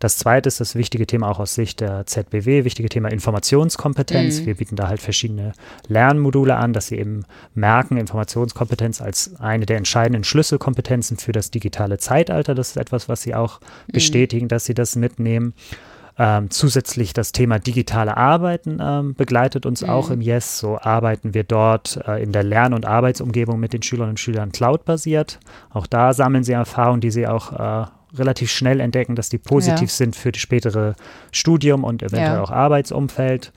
Das 0.00 0.16
zweite 0.16 0.48
ist 0.48 0.60
das 0.60 0.74
wichtige 0.74 1.06
Thema 1.06 1.30
auch 1.30 1.38
aus 1.38 1.54
Sicht 1.54 1.80
der 1.80 2.06
ZBW, 2.06 2.64
wichtige 2.64 2.88
Thema 2.88 3.10
Informationskompetenz. 3.10 4.40
Mhm. 4.40 4.46
Wir 4.46 4.54
bieten 4.56 4.74
da 4.74 4.88
halt 4.88 5.02
verschiedene 5.02 5.52
Lernmodule 5.88 6.56
an, 6.56 6.72
dass 6.72 6.86
sie 6.86 6.96
eben 6.96 7.26
merken, 7.54 7.98
Informationskompetenz 7.98 9.02
als 9.02 9.38
eine 9.38 9.66
der 9.66 9.76
entscheidenden 9.76 10.24
Schlüsselkompetenzen 10.24 11.18
für 11.18 11.32
das 11.32 11.50
digitale 11.50 11.98
Zeitalter. 11.98 12.54
Das 12.54 12.70
ist 12.70 12.76
etwas, 12.78 13.10
was 13.10 13.20
sie 13.20 13.34
auch 13.34 13.60
mhm. 13.60 13.92
bestätigen, 13.92 14.48
dass 14.48 14.64
sie 14.64 14.74
das 14.74 14.96
mitnehmen. 14.96 15.52
Ähm, 16.18 16.50
zusätzlich 16.50 17.12
das 17.12 17.32
Thema 17.32 17.58
digitale 17.58 18.16
Arbeiten 18.16 18.78
ähm, 18.80 19.14
begleitet 19.14 19.66
uns 19.66 19.82
mhm. 19.82 19.90
auch 19.90 20.10
im 20.10 20.22
Yes. 20.22 20.58
So 20.58 20.78
arbeiten 20.78 21.34
wir 21.34 21.44
dort 21.44 22.00
äh, 22.08 22.22
in 22.22 22.32
der 22.32 22.42
Lern- 22.42 22.72
und 22.72 22.86
Arbeitsumgebung 22.86 23.60
mit 23.60 23.74
den 23.74 23.82
Schülerinnen 23.82 24.12
und 24.12 24.20
Schülern 24.20 24.50
cloud-basiert. 24.50 25.40
Auch 25.68 25.86
da 25.86 26.14
sammeln 26.14 26.42
sie 26.42 26.52
Erfahrungen, 26.52 27.02
die 27.02 27.10
sie 27.10 27.26
auch 27.26 27.52
äh, 27.52 27.86
relativ 28.16 28.50
schnell 28.50 28.80
entdecken, 28.80 29.16
dass 29.16 29.28
die 29.28 29.38
positiv 29.38 29.88
ja. 29.88 29.94
sind 29.94 30.16
für 30.16 30.32
das 30.32 30.40
spätere 30.40 30.94
Studium 31.32 31.84
und 31.84 32.02
eventuell 32.02 32.36
ja. 32.36 32.42
auch 32.42 32.50
Arbeitsumfeld. 32.50 33.52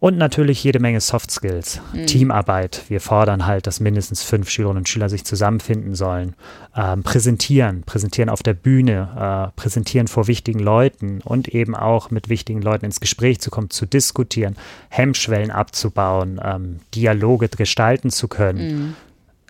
Und 0.00 0.16
natürlich 0.16 0.62
jede 0.62 0.78
Menge 0.78 1.00
Soft 1.00 1.30
Skills, 1.32 1.80
mhm. 1.92 2.06
Teamarbeit. 2.06 2.84
Wir 2.88 3.00
fordern 3.00 3.46
halt, 3.46 3.66
dass 3.66 3.80
mindestens 3.80 4.22
fünf 4.22 4.48
Schülerinnen 4.48 4.78
und 4.78 4.88
Schüler 4.88 5.08
sich 5.08 5.24
zusammenfinden 5.24 5.96
sollen. 5.96 6.36
Ähm, 6.76 7.02
präsentieren, 7.02 7.82
präsentieren 7.82 8.28
auf 8.28 8.44
der 8.44 8.54
Bühne, 8.54 9.50
äh, 9.50 9.60
präsentieren 9.60 10.06
vor 10.06 10.28
wichtigen 10.28 10.60
Leuten 10.60 11.20
und 11.24 11.48
eben 11.48 11.74
auch 11.74 12.12
mit 12.12 12.28
wichtigen 12.28 12.62
Leuten 12.62 12.84
ins 12.84 13.00
Gespräch 13.00 13.40
zu 13.40 13.50
kommen, 13.50 13.70
zu 13.70 13.86
diskutieren, 13.86 14.56
Hemmschwellen 14.88 15.50
abzubauen, 15.50 16.40
ähm, 16.44 16.78
Dialoge 16.94 17.48
gestalten 17.48 18.10
zu 18.10 18.28
können. 18.28 18.78
Mhm. 18.78 18.94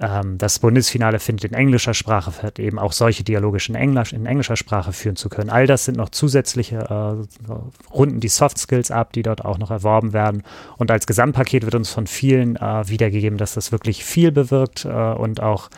Ähm, 0.00 0.38
das 0.38 0.58
Bundesfinale 0.60 1.18
findet 1.18 1.50
in 1.50 1.54
englischer 1.54 1.94
Sprache 1.94 2.32
statt, 2.32 2.58
eben 2.58 2.78
auch 2.78 2.92
solche 2.92 3.24
Dialoge 3.24 3.58
in, 3.68 3.74
Englisch, 3.74 4.12
in 4.12 4.26
englischer 4.26 4.56
Sprache 4.56 4.92
führen 4.92 5.16
zu 5.16 5.28
können. 5.28 5.50
All 5.50 5.66
das 5.66 5.84
sind 5.84 5.96
noch 5.96 6.10
zusätzliche 6.10 6.76
äh, 6.76 7.90
Runden 7.92 8.20
die 8.20 8.28
Soft 8.28 8.58
Skills 8.58 8.90
ab, 8.90 9.12
die 9.12 9.22
dort 9.22 9.44
auch 9.44 9.58
noch 9.58 9.70
erworben 9.70 10.12
werden. 10.12 10.42
Und 10.76 10.90
als 10.90 11.06
Gesamtpaket 11.06 11.64
wird 11.64 11.74
uns 11.74 11.90
von 11.90 12.06
vielen 12.06 12.56
äh, 12.56 12.88
wiedergegeben, 12.88 13.38
dass 13.38 13.54
das 13.54 13.72
wirklich 13.72 14.04
viel 14.04 14.30
bewirkt 14.30 14.84
äh, 14.84 14.88
und 14.88 15.42
auch 15.42 15.68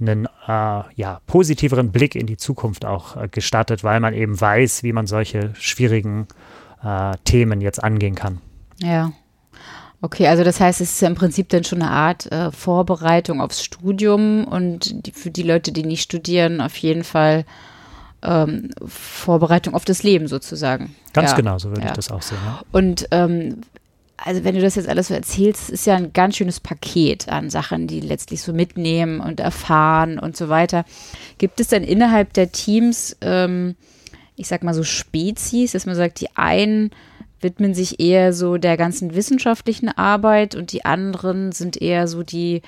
einen 0.00 0.26
äh, 0.46 0.82
ja, 0.94 1.20
positiveren 1.26 1.92
Blick 1.92 2.14
in 2.14 2.26
die 2.26 2.36
Zukunft 2.36 2.84
auch 2.84 3.16
äh, 3.16 3.28
gestattet, 3.28 3.84
weil 3.84 4.00
man 4.00 4.14
eben 4.14 4.38
weiß, 4.38 4.82
wie 4.82 4.92
man 4.92 5.06
solche 5.06 5.54
schwierigen 5.54 6.26
äh, 6.82 7.12
Themen 7.24 7.60
jetzt 7.60 7.82
angehen 7.82 8.14
kann. 8.14 8.38
Ja. 8.78 9.12
Okay, 10.04 10.26
also 10.26 10.42
das 10.42 10.58
heißt, 10.58 10.80
es 10.80 10.94
ist 10.94 11.00
ja 11.00 11.08
im 11.08 11.14
Prinzip 11.14 11.48
dann 11.50 11.62
schon 11.62 11.80
eine 11.80 11.92
Art 11.92 12.30
äh, 12.32 12.50
Vorbereitung 12.50 13.40
aufs 13.40 13.62
Studium 13.62 14.44
und 14.44 15.06
die, 15.06 15.12
für 15.12 15.30
die 15.30 15.44
Leute, 15.44 15.70
die 15.70 15.84
nicht 15.84 16.02
studieren, 16.02 16.60
auf 16.60 16.76
jeden 16.76 17.04
Fall 17.04 17.44
ähm, 18.22 18.70
Vorbereitung 18.84 19.74
auf 19.74 19.84
das 19.84 20.02
Leben 20.02 20.26
sozusagen. 20.26 20.96
Ganz 21.12 21.30
ja. 21.30 21.36
genau, 21.36 21.58
so 21.58 21.68
würde 21.70 21.82
ja. 21.82 21.86
ich 21.88 21.92
das 21.92 22.10
auch 22.10 22.20
sehen. 22.20 22.38
Ja. 22.44 22.62
Und 22.72 23.06
ähm, 23.12 23.60
also 24.16 24.42
wenn 24.42 24.56
du 24.56 24.60
das 24.60 24.74
jetzt 24.74 24.88
alles 24.88 25.08
so 25.08 25.14
erzählst, 25.14 25.70
ist 25.70 25.86
ja 25.86 25.94
ein 25.94 26.12
ganz 26.12 26.36
schönes 26.36 26.58
Paket 26.58 27.28
an 27.28 27.48
Sachen, 27.48 27.86
die 27.86 28.00
letztlich 28.00 28.42
so 28.42 28.52
mitnehmen 28.52 29.20
und 29.20 29.38
erfahren 29.38 30.18
und 30.18 30.36
so 30.36 30.48
weiter. 30.48 30.84
Gibt 31.38 31.60
es 31.60 31.68
denn 31.68 31.84
innerhalb 31.84 32.32
der 32.32 32.50
Teams, 32.50 33.16
ähm, 33.20 33.76
ich 34.34 34.48
sag 34.48 34.64
mal 34.64 34.74
so 34.74 34.82
Spezies, 34.82 35.72
dass 35.72 35.86
man 35.86 35.94
sagt, 35.94 36.20
die 36.20 36.36
einen 36.36 36.90
widmen 37.42 37.74
sich 37.74 38.00
eher 38.00 38.32
so 38.32 38.56
der 38.56 38.76
ganzen 38.76 39.14
wissenschaftlichen 39.14 39.88
Arbeit 39.88 40.54
und 40.54 40.72
die 40.72 40.84
anderen 40.84 41.52
sind 41.52 41.80
eher 41.80 42.08
so 42.08 42.22
die, 42.22 42.62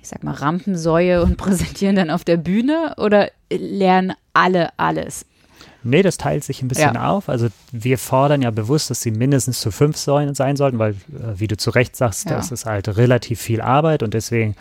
ich 0.00 0.08
sag 0.08 0.24
mal, 0.24 0.34
Rampensäue 0.34 1.22
und 1.22 1.36
präsentieren 1.38 1.96
dann 1.96 2.10
auf 2.10 2.24
der 2.24 2.36
Bühne 2.36 2.94
oder 2.96 3.30
lernen 3.50 4.14
alle 4.32 4.70
alles? 4.78 5.26
Nee, 5.84 6.02
das 6.02 6.16
teilt 6.16 6.44
sich 6.44 6.62
ein 6.62 6.68
bisschen 6.68 6.94
ja. 6.94 7.10
auf. 7.10 7.28
Also 7.28 7.48
wir 7.72 7.98
fordern 7.98 8.42
ja 8.42 8.50
bewusst, 8.50 8.90
dass 8.90 9.00
sie 9.00 9.10
mindestens 9.10 9.60
zu 9.60 9.72
fünf 9.72 9.96
Säulen 9.96 10.34
sein 10.34 10.56
sollten, 10.56 10.78
weil, 10.78 10.92
äh, 10.92 11.38
wie 11.38 11.48
du 11.48 11.56
zu 11.56 11.70
Recht 11.70 11.96
sagst, 11.96 12.30
ja. 12.30 12.36
das 12.36 12.52
ist 12.52 12.66
halt 12.66 12.96
relativ 12.96 13.40
viel 13.40 13.60
Arbeit 13.60 14.02
und 14.02 14.14
deswegen 14.14 14.54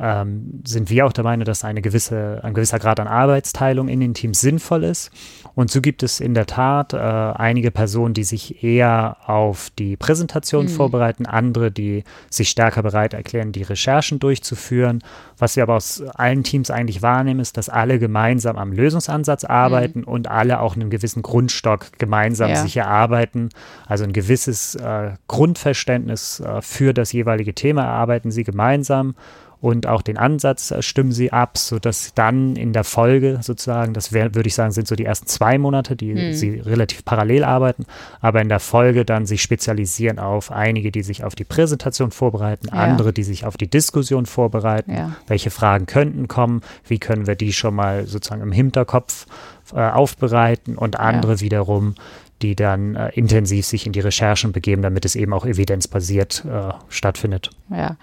ähm, 0.00 0.62
sind 0.64 0.90
wir 0.90 1.06
auch 1.06 1.12
der 1.12 1.24
Meinung, 1.24 1.44
dass 1.44 1.64
eine 1.64 1.82
gewisse, 1.82 2.40
ein 2.44 2.54
gewisser 2.54 2.78
Grad 2.78 3.00
an 3.00 3.08
Arbeitsteilung 3.08 3.88
in 3.88 3.98
den 3.98 4.14
Teams 4.14 4.40
sinnvoll 4.40 4.84
ist. 4.84 5.10
Und 5.54 5.70
so 5.72 5.80
gibt 5.80 6.04
es 6.04 6.20
in 6.20 6.34
der 6.34 6.46
Tat 6.46 6.92
äh, 6.92 6.96
einige 6.98 7.72
Personen, 7.72 8.14
die 8.14 8.22
sich 8.22 8.62
eher 8.62 9.16
auf 9.26 9.70
die 9.76 9.96
Präsentation 9.96 10.66
mhm. 10.66 10.68
vorbereiten, 10.68 11.26
andere, 11.26 11.72
die 11.72 12.04
sich 12.30 12.48
stärker 12.48 12.84
bereit 12.84 13.12
erklären, 13.12 13.50
die 13.50 13.62
Recherchen 13.62 14.20
durchzuführen. 14.20 15.02
Was 15.36 15.56
wir 15.56 15.64
aber 15.64 15.74
aus 15.74 16.00
allen 16.14 16.44
Teams 16.44 16.70
eigentlich 16.70 17.02
wahrnehmen, 17.02 17.40
ist, 17.40 17.56
dass 17.56 17.68
alle 17.68 17.98
gemeinsam 17.98 18.56
am 18.56 18.72
Lösungsansatz 18.72 19.44
arbeiten 19.44 20.00
mhm. 20.00 20.08
und 20.08 20.30
alle 20.30 20.60
auch 20.60 20.76
einen 20.76 20.90
gewissen 20.90 21.22
Grundstock 21.22 21.98
gemeinsam 21.98 22.50
ja. 22.50 22.56
sich 22.56 22.76
erarbeiten. 22.76 23.48
Also 23.86 24.04
ein 24.04 24.12
gewisses 24.12 24.76
äh, 24.76 25.10
Grundverständnis 25.26 26.38
äh, 26.38 26.62
für 26.62 26.94
das 26.94 27.12
jeweilige 27.12 27.54
Thema 27.54 27.82
erarbeiten 27.82 28.30
sie 28.30 28.44
gemeinsam 28.44 29.16
und 29.60 29.86
auch 29.86 30.02
den 30.02 30.16
Ansatz 30.16 30.70
äh, 30.70 30.82
stimmen 30.82 31.10
sie 31.10 31.32
ab, 31.32 31.58
sodass 31.58 32.12
dann 32.14 32.54
in 32.54 32.72
der 32.72 32.84
Folge 32.84 33.38
sozusagen, 33.42 33.92
das 33.92 34.12
wär, 34.12 34.34
würde 34.34 34.46
ich 34.46 34.54
sagen, 34.54 34.70
sind 34.72 34.86
so 34.86 34.94
die 34.94 35.04
ersten 35.04 35.26
zwei 35.26 35.58
Monate, 35.58 35.96
die 35.96 36.14
hm. 36.14 36.32
sie 36.32 36.60
relativ 36.60 37.04
parallel 37.04 37.42
arbeiten, 37.42 37.84
aber 38.20 38.40
in 38.40 38.48
der 38.48 38.60
Folge 38.60 39.04
dann 39.04 39.26
sich 39.26 39.42
spezialisieren 39.42 40.18
auf 40.18 40.52
einige, 40.52 40.92
die 40.92 41.02
sich 41.02 41.24
auf 41.24 41.34
die 41.34 41.44
Präsentation 41.44 42.12
vorbereiten, 42.12 42.68
ja. 42.68 42.74
andere, 42.74 43.12
die 43.12 43.24
sich 43.24 43.44
auf 43.44 43.56
die 43.56 43.68
Diskussion 43.68 44.26
vorbereiten, 44.26 44.94
ja. 44.94 45.16
welche 45.26 45.50
Fragen 45.50 45.86
könnten 45.86 46.28
kommen, 46.28 46.62
wie 46.86 46.98
können 46.98 47.26
wir 47.26 47.34
die 47.34 47.52
schon 47.52 47.74
mal 47.74 48.06
sozusagen 48.06 48.42
im 48.42 48.52
Hinterkopf 48.52 49.26
äh, 49.74 49.80
aufbereiten 49.80 50.76
und 50.76 51.00
andere 51.00 51.32
ja. 51.32 51.40
wiederum, 51.40 51.94
die 52.42 52.54
dann 52.54 52.94
äh, 52.94 53.08
intensiv 53.10 53.66
sich 53.66 53.86
in 53.86 53.92
die 53.92 54.00
Recherchen 54.00 54.52
begeben, 54.52 54.82
damit 54.82 55.04
es 55.04 55.16
eben 55.16 55.32
auch 55.32 55.44
evidenzbasiert 55.44 56.44
äh, 56.44 56.72
stattfindet. 56.88 57.50
Ja. 57.70 57.96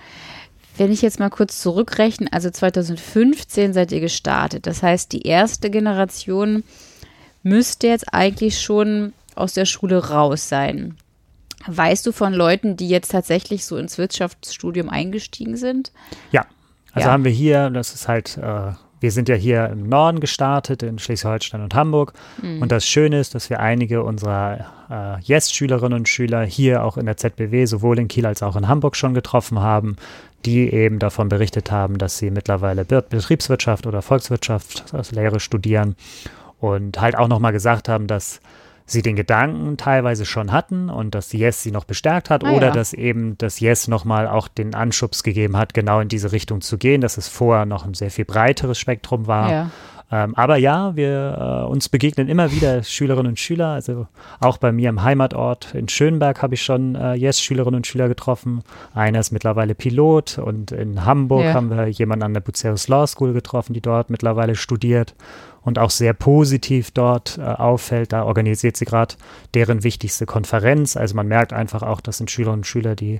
Wenn 0.77 0.91
ich 0.91 1.01
jetzt 1.01 1.19
mal 1.19 1.29
kurz 1.29 1.61
zurückrechne, 1.61 2.27
also 2.31 2.49
2015 2.49 3.73
seid 3.73 3.91
ihr 3.91 4.01
gestartet. 4.01 4.67
Das 4.67 4.83
heißt, 4.83 5.11
die 5.13 5.21
erste 5.21 5.69
Generation 5.69 6.63
müsste 7.43 7.87
jetzt 7.87 8.13
eigentlich 8.13 8.61
schon 8.61 9.13
aus 9.35 9.53
der 9.53 9.65
Schule 9.65 10.09
raus 10.09 10.49
sein. 10.49 10.97
Weißt 11.67 12.05
du 12.05 12.11
von 12.11 12.33
Leuten, 12.33 12.77
die 12.77 12.89
jetzt 12.89 13.11
tatsächlich 13.11 13.65
so 13.65 13.77
ins 13.77 13.97
Wirtschaftsstudium 13.97 14.89
eingestiegen 14.89 15.57
sind? 15.57 15.91
Ja, 16.31 16.45
also 16.93 17.07
ja. 17.07 17.13
haben 17.13 17.23
wir 17.23 17.31
hier, 17.31 17.69
das 17.69 17.93
ist 17.93 18.07
halt 18.07 18.37
äh, 18.37 18.73
wir 19.05 19.11
sind 19.11 19.29
ja 19.29 19.35
hier 19.35 19.69
im 19.69 19.87
Norden 19.87 20.19
gestartet, 20.19 20.81
in 20.81 20.97
Schleswig-Holstein 20.97 21.61
und 21.61 21.75
Hamburg. 21.75 22.13
Mhm. 22.41 22.63
Und 22.63 22.71
das 22.71 22.87
Schöne 22.87 23.19
ist, 23.19 23.35
dass 23.35 23.51
wir 23.51 23.59
einige 23.59 24.01
unserer 24.03 24.65
äh, 24.89 25.21
Yes-Schülerinnen 25.21 25.99
und 25.99 26.09
Schüler 26.09 26.43
hier 26.43 26.83
auch 26.83 26.97
in 26.97 27.05
der 27.05 27.15
ZBW, 27.15 27.65
sowohl 27.65 27.99
in 27.99 28.07
Kiel 28.07 28.25
als 28.25 28.41
auch 28.41 28.55
in 28.55 28.67
Hamburg 28.67 28.95
schon 28.95 29.13
getroffen 29.13 29.59
haben, 29.59 29.97
die 30.45 30.71
eben 30.71 30.99
davon 30.99 31.29
berichtet 31.29 31.71
haben, 31.71 31.97
dass 31.97 32.17
sie 32.17 32.29
mittlerweile 32.29 32.85
Betriebswirtschaft 32.85 33.87
oder 33.87 34.01
Volkswirtschaft 34.01 34.93
als 34.93 35.11
Lehre 35.11 35.39
studieren 35.39 35.95
und 36.59 36.99
halt 37.01 37.17
auch 37.17 37.27
nochmal 37.27 37.51
gesagt 37.51 37.89
haben, 37.89 38.07
dass 38.07 38.39
sie 38.85 39.01
den 39.01 39.15
Gedanken 39.15 39.77
teilweise 39.77 40.25
schon 40.25 40.51
hatten 40.51 40.89
und 40.89 41.15
dass 41.15 41.33
Yes 41.33 41.63
sie 41.63 41.71
noch 41.71 41.85
bestärkt 41.85 42.29
hat 42.29 42.43
ah, 42.43 42.51
oder 42.51 42.67
ja. 42.67 42.73
dass 42.73 42.93
eben 42.93 43.37
das 43.37 43.59
Yes 43.59 43.87
nochmal 43.87 44.27
auch 44.27 44.47
den 44.47 44.75
Anschubs 44.75 45.23
gegeben 45.23 45.57
hat, 45.57 45.73
genau 45.73 45.99
in 45.99 46.07
diese 46.07 46.31
Richtung 46.31 46.61
zu 46.61 46.77
gehen, 46.77 47.01
dass 47.01 47.17
es 47.17 47.27
vorher 47.27 47.65
noch 47.65 47.85
ein 47.85 47.95
sehr 47.95 48.11
viel 48.11 48.25
breiteres 48.25 48.77
Spektrum 48.77 49.25
war. 49.25 49.51
Ja. 49.51 49.71
Ähm, 50.11 50.35
aber 50.35 50.57
ja, 50.57 50.95
wir 50.95 51.63
äh, 51.65 51.69
uns 51.69 51.89
begegnen 51.89 52.27
immer 52.27 52.51
wieder 52.51 52.83
Schülerinnen 52.83 53.31
und 53.31 53.39
Schüler. 53.39 53.69
Also 53.69 54.07
auch 54.39 54.57
bei 54.57 54.71
mir 54.71 54.89
im 54.89 55.03
Heimatort 55.03 55.73
in 55.73 55.89
Schönberg 55.89 56.41
habe 56.41 56.53
ich 56.53 56.61
schon 56.61 56.95
äh, 56.95 57.15
Yes-Schülerinnen 57.15 57.77
und 57.77 57.87
Schüler 57.87 58.07
getroffen. 58.07 58.61
Einer 58.93 59.19
ist 59.19 59.31
mittlerweile 59.31 59.73
Pilot 59.73 60.37
und 60.37 60.71
in 60.71 61.05
Hamburg 61.05 61.45
ja. 61.45 61.53
haben 61.53 61.69
wir 61.69 61.87
jemanden 61.87 62.23
an 62.23 62.33
der 62.33 62.41
Bucerus 62.41 62.87
Law 62.87 63.07
School 63.07 63.33
getroffen, 63.33 63.73
die 63.73 63.81
dort 63.81 64.09
mittlerweile 64.09 64.55
studiert 64.55 65.15
und 65.63 65.79
auch 65.79 65.89
sehr 65.89 66.13
positiv 66.13 66.91
dort 66.91 67.39
äh, 67.39 67.41
auffällt. 67.41 68.13
Da 68.13 68.23
organisiert 68.23 68.77
sie 68.77 68.85
gerade 68.85 69.15
deren 69.55 69.83
wichtigste 69.83 70.27
Konferenz. 70.27 70.95
Also 70.95 71.15
man 71.15 71.27
merkt 71.27 71.51
einfach 71.51 71.81
auch, 71.81 71.99
das 71.99 72.17
sind 72.17 72.29
Schülerinnen 72.29 72.59
und 72.59 72.67
Schüler, 72.67 72.95
die 72.95 73.19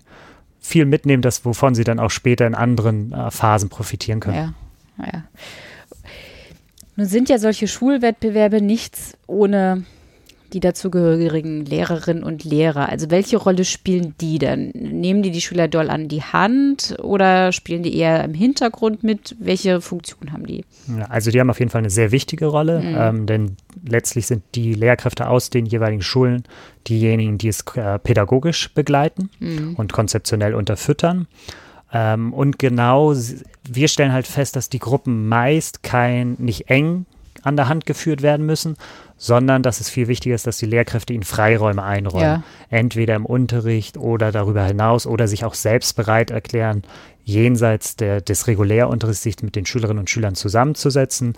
viel 0.60 0.86
mitnehmen, 0.86 1.24
das, 1.24 1.46
wovon 1.46 1.74
sie 1.74 1.84
dann 1.84 2.00
auch 2.00 2.12
später 2.12 2.46
in 2.46 2.54
anderen 2.54 3.12
äh, 3.12 3.32
Phasen 3.32 3.70
profitieren 3.70 4.20
können. 4.20 4.54
Ja, 5.00 5.06
ja. 5.06 5.24
Nun 6.96 7.08
sind 7.08 7.30
ja 7.30 7.38
solche 7.38 7.68
Schulwettbewerbe 7.68 8.62
nichts 8.62 9.18
ohne 9.28 9.84
die 10.54 10.62
dazugehörigen 10.62 11.66
Lehrerinnen 11.66 12.24
und 12.24 12.44
Lehrer? 12.44 12.90
Also 12.90 13.12
welche 13.12 13.38
Rolle 13.38 13.66
spielen 13.66 14.16
die 14.22 14.40
denn? 14.40 14.70
Nehmen 14.74 15.22
die 15.22 15.32
die 15.32 15.42
Schüler 15.42 15.68
doll 15.68 15.90
an 15.90 16.08
die 16.08 16.22
Hand 16.22 16.96
oder 17.02 17.52
spielen 17.52 17.84
die 17.84 17.98
eher 17.98 18.24
im 18.24 18.34
Hintergrund 18.34 19.04
mit? 19.04 19.36
Welche 19.40 19.82
Funktion 19.82 20.32
haben 20.32 20.46
die? 20.46 20.64
Also 21.10 21.30
die 21.30 21.40
haben 21.40 21.50
auf 21.50 21.60
jeden 21.60 21.72
Fall 21.72 21.80
eine 21.80 21.90
sehr 21.90 22.12
wichtige 22.12 22.46
Rolle, 22.46 22.80
mhm. 22.80 22.96
ähm, 22.98 23.26
denn 23.26 23.58
letztlich 23.86 24.28
sind 24.28 24.44
die 24.56 24.74
Lehrkräfte 24.74 25.28
aus 25.28 25.50
den 25.50 25.66
jeweiligen 25.66 26.02
Schulen 26.02 26.44
diejenigen, 26.88 27.38
die 27.38 27.50
es 27.50 27.66
äh, 27.76 28.00
pädagogisch 28.00 28.74
begleiten 28.74 29.30
mhm. 29.40 29.76
und 29.76 29.92
konzeptionell 29.92 30.54
unterfüttern. 30.54 31.28
Ähm, 31.96 32.34
und 32.34 32.60
genau, 32.60 33.16
wir 33.64 33.88
stellen 33.88 34.12
halt 34.12 34.28
fest, 34.28 34.58
dass 34.58 34.68
die 34.68 34.80
Gruppen 34.80 35.30
meist 35.30 35.82
kein, 35.82 36.36
nicht 36.40 36.70
eng 36.70 37.06
an 37.42 37.56
der 37.56 37.70
Hand 37.70 37.86
geführt 37.86 38.22
werden 38.22 38.46
müssen, 38.46 38.76
sondern 39.18 39.64
dass 39.64 39.80
es 39.80 39.90
viel 39.90 40.10
wichtiger 40.10 40.36
ist, 40.36 40.46
dass 40.46 40.58
die 40.58 40.66
Lehrkräfte 40.66 41.14
ihnen 41.14 41.24
Freiräume 41.24 41.84
einräumen. 41.84 42.22
Ja. 42.22 42.44
Entweder 42.70 43.16
im 43.16 43.26
Unterricht 43.26 43.96
oder 43.96 44.34
darüber 44.34 44.66
hinaus 44.66 45.08
oder 45.08 45.30
sich 45.30 45.46
auch 45.46 45.54
selbst 45.54 45.96
bereit 45.96 46.32
erklären, 46.32 46.84
jenseits 47.24 47.96
der, 47.96 48.20
des 48.20 48.48
Regulärunterrichts 48.48 49.24
sich 49.24 49.42
mit 49.42 49.56
den 49.56 49.66
Schülerinnen 49.66 50.00
und 50.00 50.10
Schülern 50.10 50.36
zusammenzusetzen. 50.36 51.34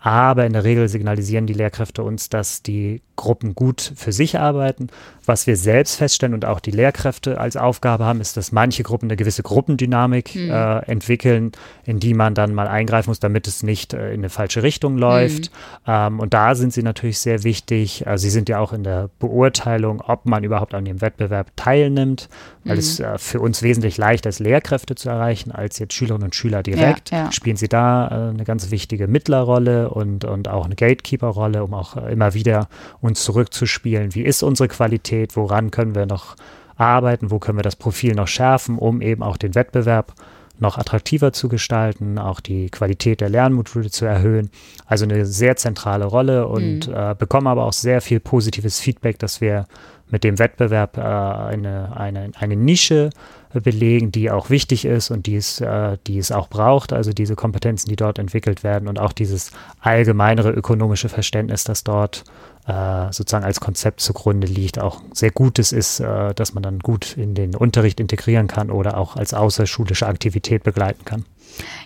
Aber 0.00 0.44
in 0.44 0.54
der 0.54 0.64
Regel 0.64 0.88
signalisieren 0.88 1.46
die 1.46 1.52
Lehrkräfte 1.52 2.02
uns, 2.02 2.30
dass 2.30 2.62
die 2.62 3.02
Gruppen 3.20 3.54
gut 3.54 3.92
für 3.96 4.12
sich 4.12 4.38
arbeiten. 4.38 4.88
Was 5.26 5.46
wir 5.46 5.56
selbst 5.56 5.96
feststellen 5.96 6.34
und 6.34 6.46
auch 6.46 6.58
die 6.58 6.70
Lehrkräfte 6.70 7.38
als 7.38 7.56
Aufgabe 7.56 8.04
haben, 8.04 8.22
ist, 8.22 8.38
dass 8.38 8.50
manche 8.50 8.82
Gruppen 8.82 9.06
eine 9.06 9.16
gewisse 9.16 9.42
Gruppendynamik 9.42 10.34
mhm. 10.34 10.50
äh, 10.50 10.78
entwickeln, 10.86 11.52
in 11.84 12.00
die 12.00 12.14
man 12.14 12.34
dann 12.34 12.54
mal 12.54 12.66
eingreifen 12.66 13.10
muss, 13.10 13.20
damit 13.20 13.46
es 13.46 13.62
nicht 13.62 13.92
äh, 13.92 14.08
in 14.08 14.20
eine 14.20 14.30
falsche 14.30 14.62
Richtung 14.62 14.96
läuft. 14.96 15.52
Mhm. 15.86 15.92
Ähm, 15.92 16.20
und 16.20 16.32
da 16.32 16.54
sind 16.54 16.72
sie 16.72 16.82
natürlich 16.82 17.18
sehr 17.18 17.44
wichtig. 17.44 18.06
Also 18.06 18.22
sie 18.22 18.30
sind 18.30 18.48
ja 18.48 18.58
auch 18.58 18.72
in 18.72 18.84
der 18.84 19.10
Beurteilung, 19.18 20.00
ob 20.00 20.24
man 20.24 20.42
überhaupt 20.42 20.72
an 20.72 20.86
dem 20.86 21.02
Wettbewerb 21.02 21.52
teilnimmt, 21.56 22.30
weil 22.64 22.76
mhm. 22.76 22.80
es 22.80 23.00
äh, 23.00 23.18
für 23.18 23.40
uns 23.40 23.62
wesentlich 23.62 23.98
leichter 23.98 24.30
ist, 24.30 24.40
Lehrkräfte 24.40 24.94
zu 24.94 25.10
erreichen, 25.10 25.52
als 25.52 25.78
jetzt 25.78 25.92
Schülerinnen 25.92 26.24
und 26.24 26.34
Schüler 26.34 26.62
direkt. 26.62 27.10
Ja, 27.10 27.24
ja. 27.24 27.32
Spielen 27.32 27.56
sie 27.56 27.68
da 27.68 28.08
äh, 28.08 28.30
eine 28.30 28.44
ganz 28.44 28.70
wichtige 28.70 29.08
Mittlerrolle 29.08 29.90
und, 29.90 30.24
und 30.24 30.48
auch 30.48 30.64
eine 30.64 30.74
Gatekeeper-Rolle, 30.74 31.62
um 31.62 31.74
auch 31.74 31.98
äh, 31.98 32.12
immer 32.12 32.32
wieder 32.32 32.68
uns 33.02 33.09
zurückzuspielen. 33.14 34.14
Wie 34.14 34.22
ist 34.22 34.42
unsere 34.42 34.68
Qualität? 34.68 35.36
Woran 35.36 35.70
können 35.70 35.94
wir 35.94 36.06
noch 36.06 36.36
arbeiten? 36.76 37.30
Wo 37.30 37.38
können 37.38 37.58
wir 37.58 37.62
das 37.62 37.76
Profil 37.76 38.14
noch 38.14 38.28
schärfen, 38.28 38.78
um 38.78 39.02
eben 39.02 39.22
auch 39.22 39.36
den 39.36 39.54
Wettbewerb 39.54 40.14
noch 40.60 40.78
attraktiver 40.78 41.32
zu 41.32 41.48
gestalten, 41.48 42.18
auch 42.18 42.40
die 42.40 42.68
Qualität 42.68 43.20
der 43.20 43.30
Lernmodule 43.30 43.90
zu 43.90 44.04
erhöhen. 44.04 44.50
Also 44.86 45.04
eine 45.04 45.24
sehr 45.24 45.56
zentrale 45.56 46.04
Rolle 46.04 46.46
und 46.46 46.86
mhm. 46.86 46.94
äh, 46.94 47.14
bekommen 47.18 47.46
aber 47.46 47.64
auch 47.64 47.72
sehr 47.72 48.00
viel 48.00 48.20
positives 48.20 48.78
Feedback, 48.78 49.18
dass 49.18 49.40
wir 49.40 49.66
mit 50.10 50.24
dem 50.24 50.38
Wettbewerb 50.38 50.98
äh, 50.98 51.00
eine, 51.00 51.96
eine, 51.96 52.32
eine 52.38 52.56
Nische 52.56 53.10
belegen, 53.52 54.12
die 54.12 54.30
auch 54.30 54.50
wichtig 54.50 54.84
ist 54.84 55.10
und 55.10 55.26
die 55.26 55.36
es, 55.36 55.60
äh, 55.60 55.96
die 56.06 56.18
es 56.18 56.30
auch 56.30 56.48
braucht, 56.48 56.92
also 56.92 57.12
diese 57.12 57.36
Kompetenzen, 57.36 57.88
die 57.88 57.96
dort 57.96 58.18
entwickelt 58.18 58.62
werden 58.62 58.86
und 58.86 59.00
auch 59.00 59.12
dieses 59.12 59.50
allgemeinere 59.80 60.50
ökonomische 60.50 61.08
Verständnis, 61.08 61.64
das 61.64 61.84
dort 61.84 62.24
äh, 62.70 63.12
sozusagen 63.12 63.44
als 63.44 63.58
Konzept 63.58 64.00
zugrunde 64.00 64.46
liegt, 64.46 64.78
auch 64.78 65.02
sehr 65.12 65.32
Gutes 65.32 65.72
ist, 65.72 65.98
äh, 65.98 66.34
dass 66.34 66.54
man 66.54 66.62
dann 66.62 66.78
gut 66.78 67.16
in 67.16 67.34
den 67.34 67.56
Unterricht 67.56 67.98
integrieren 67.98 68.46
kann 68.46 68.70
oder 68.70 68.96
auch 68.96 69.16
als 69.16 69.34
außerschulische 69.34 70.06
Aktivität 70.06 70.62
begleiten 70.62 71.04
kann. 71.04 71.24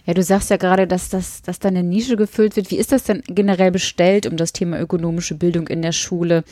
Ja, 0.05 0.12
du 0.12 0.23
sagst 0.23 0.50
ja 0.50 0.59
gerade, 0.59 0.87
dass, 0.87 1.09
das, 1.09 1.41
dass 1.41 1.59
da 1.59 1.69
eine 1.69 1.83
Nische 1.83 2.17
gefüllt 2.17 2.57
wird. 2.57 2.71
Wie 2.71 2.76
ist 2.76 2.93
das 2.93 3.05
denn 3.05 3.23
generell 3.26 3.71
bestellt 3.71 4.26
um 4.26 4.37
das 4.37 4.53
Thema 4.53 4.79
ökonomische 4.79 5.35
Bildung 5.35 5.69
in 5.69 5.81
der 5.81 5.93
Schule? 5.93 6.45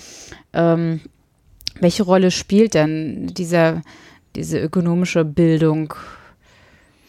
Ähm, 0.54 1.02
welche 1.78 2.02
Rolle 2.02 2.30
spielt 2.30 2.72
denn 2.72 3.26
dieser, 3.26 3.82
diese 4.34 4.58
ökonomische 4.58 5.26
Bildung 5.26 5.92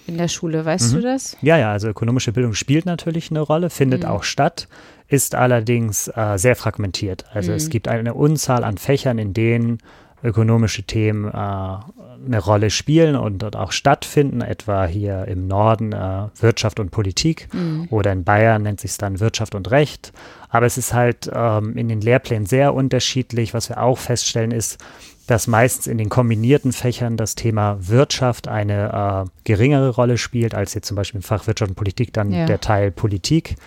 in 0.08 0.18
der 0.18 0.28
Schule? 0.28 0.66
Weißt 0.66 0.92
mhm. 0.92 0.98
du 0.98 1.02
das? 1.04 1.38
Ja, 1.42 1.58
ja, 1.58 1.72
also 1.72 1.88
ökonomische 1.88 2.34
Bildung 2.34 2.54
spielt 2.54 2.86
natürlich 2.86 3.32
eine 3.32 3.40
Rolle, 3.40 3.70
findet 3.70 4.04
mhm. 4.04 4.10
auch 4.10 4.24
statt, 4.24 4.68
ist 5.14 5.36
allerdings 5.36 6.08
äh, 6.08 6.38
sehr 6.38 6.56
fragmentiert. 6.56 7.26
Also 7.32 7.52
mhm. 7.52 7.58
es 7.58 7.70
gibt 7.70 7.88
eine 7.88 8.16
Unzahl 8.16 8.64
an 8.64 8.80
Fächern, 8.80 9.20
in 9.20 9.36
denen 9.36 9.78
ökonomische 10.24 10.82
Themen 10.82 11.28
äh, 11.28 11.32
eine 11.32 12.40
Rolle 12.40 12.72
spielen 12.72 13.16
und 13.16 13.38
dort 13.44 13.56
auch 13.56 13.72
stattfinden, 13.72 14.42
etwa 14.42 14.88
hier 14.88 15.26
im 15.28 15.48
Norden 15.48 15.92
äh, 15.92 16.30
Wirtschaft 16.40 16.80
und 16.80 16.90
Politik 16.90 17.48
mhm. 17.54 17.88
oder 17.92 18.12
in 18.12 18.24
Bayern 18.24 18.64
nennt 18.64 18.82
sich 18.82 18.92
es 18.92 18.98
dann 18.98 19.20
Wirtschaft 19.20 19.54
und 19.54 19.70
Recht. 19.70 20.14
Aber 20.50 20.66
es 20.66 20.80
ist 20.80 20.96
halt 20.96 21.30
ähm, 21.32 21.78
in 21.78 21.90
den 21.90 22.02
Lehrplänen 22.02 22.48
sehr 22.48 22.74
unterschiedlich. 22.74 23.54
Was 23.54 23.70
wir 23.70 23.84
auch 23.84 24.00
feststellen 24.00 24.52
ist, 24.52 24.84
dass 25.28 25.46
meistens 25.46 25.86
in 25.86 26.00
den 26.00 26.10
kombinierten 26.10 26.72
Fächern 26.72 27.18
das 27.18 27.36
Thema 27.36 27.78
Wirtschaft 27.80 28.48
eine 28.48 29.26
äh, 29.26 29.30
geringere 29.44 29.90
Rolle 29.90 30.18
spielt, 30.18 30.56
als 30.56 30.74
jetzt 30.74 30.88
zum 30.88 30.96
Beispiel 30.96 31.20
im 31.20 31.24
Fach 31.24 31.46
Wirtschaft 31.46 31.70
und 31.70 31.76
Politik 31.76 32.14
dann 32.14 32.32
ja. 32.32 32.48
der 32.48 32.62
Teil 32.62 32.90
Politik, 32.90 33.58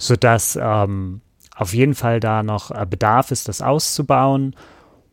sodass 0.00 0.58
ähm, 0.60 1.20
auf 1.54 1.74
jeden 1.74 1.94
Fall 1.94 2.20
da 2.20 2.42
noch 2.42 2.70
äh, 2.70 2.86
Bedarf 2.88 3.30
ist, 3.30 3.48
das 3.48 3.62
auszubauen. 3.62 4.56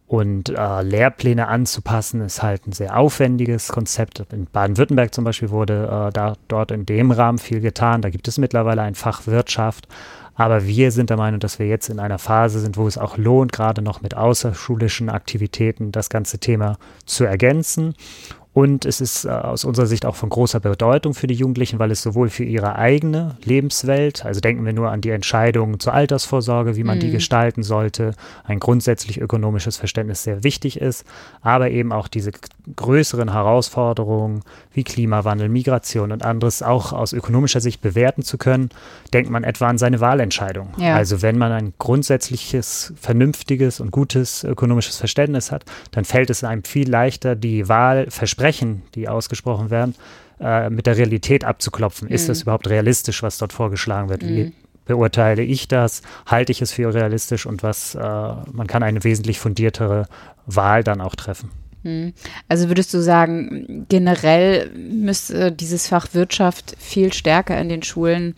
Und 0.07 0.47
äh, 0.47 0.81
Lehrpläne 0.83 1.49
anzupassen 1.49 2.21
ist 2.21 2.41
halt 2.41 2.65
ein 2.65 2.71
sehr 2.71 2.97
aufwendiges 2.97 3.67
Konzept. 3.67 4.23
In 4.31 4.45
Baden-Württemberg 4.45 5.13
zum 5.13 5.25
Beispiel 5.25 5.49
wurde 5.49 6.07
äh, 6.07 6.13
da 6.13 6.35
dort 6.47 6.71
in 6.71 6.85
dem 6.85 7.11
Rahmen 7.11 7.37
viel 7.37 7.59
getan. 7.59 8.01
Da 8.01 8.09
gibt 8.09 8.29
es 8.29 8.37
mittlerweile 8.37 8.81
ein 8.83 8.95
Fach 8.95 9.27
Wirtschaft. 9.27 9.89
Aber 10.33 10.65
wir 10.65 10.91
sind 10.91 11.09
der 11.09 11.17
Meinung, 11.17 11.41
dass 11.41 11.59
wir 11.59 11.67
jetzt 11.67 11.89
in 11.89 11.99
einer 11.99 12.19
Phase 12.19 12.59
sind, 12.59 12.77
wo 12.77 12.87
es 12.87 12.97
auch 12.97 13.17
lohnt, 13.17 13.51
gerade 13.51 13.81
noch 13.81 14.01
mit 14.01 14.15
außerschulischen 14.15 15.09
Aktivitäten 15.09 15.91
das 15.91 16.09
ganze 16.09 16.39
Thema 16.39 16.77
zu 17.05 17.25
ergänzen. 17.25 17.93
Und 18.57 18.87
es 18.87 19.01
ist 19.01 19.25
äh, 19.25 19.29
aus 19.29 19.65
unserer 19.65 19.85
Sicht 19.85 20.03
auch 20.03 20.15
von 20.15 20.29
großer 20.29 20.59
Bedeutung 20.59 21.13
für 21.13 21.27
die 21.27 21.35
Jugendlichen, 21.35 21.77
weil 21.77 21.91
es 21.91 22.01
sowohl 22.01 22.29
für 22.29 22.43
ihre 22.43 22.75
eigene 22.75 23.37
Lebenswelt, 23.45 24.25
also 24.25 24.39
denken 24.39 24.65
wir 24.65 24.73
nur 24.73 24.89
an 24.89 24.99
die 24.99 25.11
Entscheidungen 25.11 25.79
zur 25.79 25.93
Altersvorsorge, 25.93 26.75
wie 26.75 26.83
man 26.83 26.97
mhm. 26.97 27.01
die 27.01 27.11
gestalten 27.11 27.61
sollte, 27.61 28.15
ein 28.45 28.59
grundsätzlich 28.59 29.21
ökonomisches 29.21 29.77
Verständnis 29.77 30.23
sehr 30.23 30.43
wichtig 30.43 30.81
ist, 30.81 31.05
aber 31.43 31.69
eben 31.69 31.91
auch 31.91 32.07
diese 32.07 32.31
größeren 32.75 33.31
Herausforderungen 33.31 34.41
wie 34.73 34.83
Klimawandel, 34.83 35.49
Migration 35.49 36.11
und 36.11 36.25
anderes 36.25 36.63
auch 36.63 36.93
aus 36.93 37.13
ökonomischer 37.13 37.61
Sicht 37.61 37.81
bewerten 37.81 38.23
zu 38.23 38.39
können, 38.39 38.69
denkt 39.13 39.29
man 39.29 39.43
etwa 39.43 39.67
an 39.67 39.77
seine 39.77 39.99
Wahlentscheidung. 39.99 40.69
Ja. 40.77 40.95
Also 40.95 41.21
wenn 41.21 41.37
man 41.37 41.51
ein 41.51 41.73
grundsätzliches, 41.77 42.91
vernünftiges 42.99 43.79
und 43.79 43.91
gutes 43.91 44.43
ökonomisches 44.43 44.97
Verständnis 44.97 45.51
hat, 45.51 45.63
dann 45.91 46.05
fällt 46.05 46.31
es 46.31 46.43
einem 46.43 46.63
viel 46.63 46.89
leichter, 46.89 47.35
die 47.35 47.69
Wahlversprechen 47.69 48.46
Versprechen, 48.46 48.46
die 48.95 49.07
ausgesprochen 49.07 49.69
werden, 49.69 49.95
äh, 50.39 50.69
mit 50.69 50.85
der 50.85 50.97
Realität 50.97 51.43
abzuklopfen. 51.43 52.07
Mhm. 52.07 52.13
Ist 52.13 52.29
das 52.29 52.43
überhaupt 52.43 52.69
realistisch, 52.69 53.23
was 53.23 53.37
dort 53.37 53.53
vorgeschlagen 53.53 54.09
wird? 54.09 54.23
Mhm. 54.23 54.27
Wie 54.27 54.53
beurteile 54.85 55.43
ich 55.43 55.67
das? 55.67 56.01
Halte 56.25 56.51
ich 56.51 56.61
es 56.61 56.71
für 56.71 56.93
realistisch? 56.93 57.45
Und 57.45 57.63
was, 57.63 57.95
äh, 57.95 57.99
man 57.99 58.67
kann 58.67 58.83
eine 58.83 59.03
wesentlich 59.03 59.39
fundiertere 59.39 60.07
Wahl 60.45 60.83
dann 60.83 61.01
auch 61.01 61.15
treffen. 61.15 61.51
Mhm. 61.83 62.13
Also 62.47 62.67
würdest 62.69 62.93
du 62.93 63.01
sagen, 63.01 63.85
generell 63.89 64.71
müsste 64.71 65.51
dieses 65.51 65.87
Fach 65.87 66.13
Wirtschaft 66.13 66.75
viel 66.79 67.13
stärker 67.13 67.59
in 67.59 67.69
den 67.69 67.83
Schulen 67.83 68.35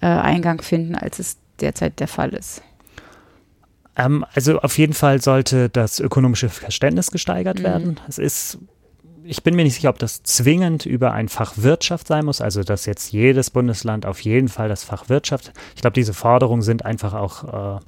äh, 0.00 0.06
Eingang 0.06 0.62
finden, 0.62 0.94
als 0.94 1.18
es 1.18 1.36
derzeit 1.60 2.00
der 2.00 2.08
Fall 2.08 2.30
ist? 2.30 2.62
Ähm, 3.96 4.24
also 4.34 4.60
auf 4.60 4.78
jeden 4.78 4.94
Fall 4.94 5.20
sollte 5.20 5.68
das 5.68 6.00
ökonomische 6.00 6.48
Verständnis 6.48 7.10
gesteigert 7.10 7.58
mhm. 7.58 7.64
werden. 7.64 8.00
Es 8.08 8.18
ist 8.18 8.58
ich 9.28 9.42
bin 9.42 9.54
mir 9.54 9.64
nicht 9.64 9.74
sicher, 9.74 9.90
ob 9.90 9.98
das 9.98 10.22
zwingend 10.22 10.86
über 10.86 11.12
ein 11.12 11.28
Fach 11.28 11.54
Wirtschaft 11.56 12.06
sein 12.06 12.24
muss, 12.24 12.40
also 12.40 12.62
dass 12.62 12.86
jetzt 12.86 13.12
jedes 13.12 13.50
Bundesland 13.50 14.06
auf 14.06 14.20
jeden 14.20 14.48
Fall 14.48 14.68
das 14.68 14.84
Fach 14.84 15.08
Wirtschaft. 15.08 15.52
Ich 15.74 15.82
glaube, 15.82 15.94
diese 15.94 16.14
Forderungen 16.14 16.62
sind 16.62 16.84
einfach 16.84 17.12
auch, 17.12 17.76
äh, 17.76 17.80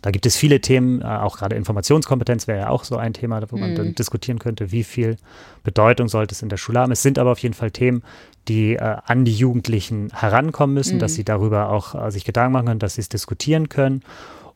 da 0.00 0.10
gibt 0.10 0.26
es 0.26 0.36
viele 0.36 0.60
Themen, 0.60 1.02
äh, 1.02 1.04
auch 1.04 1.36
gerade 1.36 1.56
Informationskompetenz 1.56 2.46
wäre 2.46 2.60
ja 2.60 2.68
auch 2.70 2.84
so 2.84 2.96
ein 2.96 3.12
Thema, 3.12 3.42
wo 3.50 3.56
man 3.56 3.72
mhm. 3.72 3.76
dann 3.76 3.94
diskutieren 3.94 4.38
könnte, 4.38 4.72
wie 4.72 4.84
viel 4.84 5.16
Bedeutung 5.62 6.08
sollte 6.08 6.34
es 6.34 6.42
in 6.42 6.48
der 6.48 6.56
Schule 6.56 6.80
haben. 6.80 6.92
Es 6.92 7.02
sind 7.02 7.18
aber 7.18 7.32
auf 7.32 7.38
jeden 7.40 7.54
Fall 7.54 7.70
Themen, 7.70 8.02
die 8.48 8.74
äh, 8.74 8.96
an 9.04 9.24
die 9.24 9.34
Jugendlichen 9.34 10.10
herankommen 10.14 10.74
müssen, 10.74 10.96
mhm. 10.96 11.00
dass 11.00 11.14
sie 11.14 11.24
darüber 11.24 11.68
auch 11.68 11.94
äh, 11.94 12.10
sich 12.10 12.24
Gedanken 12.24 12.52
machen 12.52 12.66
können, 12.66 12.80
dass 12.80 12.94
sie 12.94 13.02
es 13.02 13.08
diskutieren 13.08 13.68
können. 13.68 14.02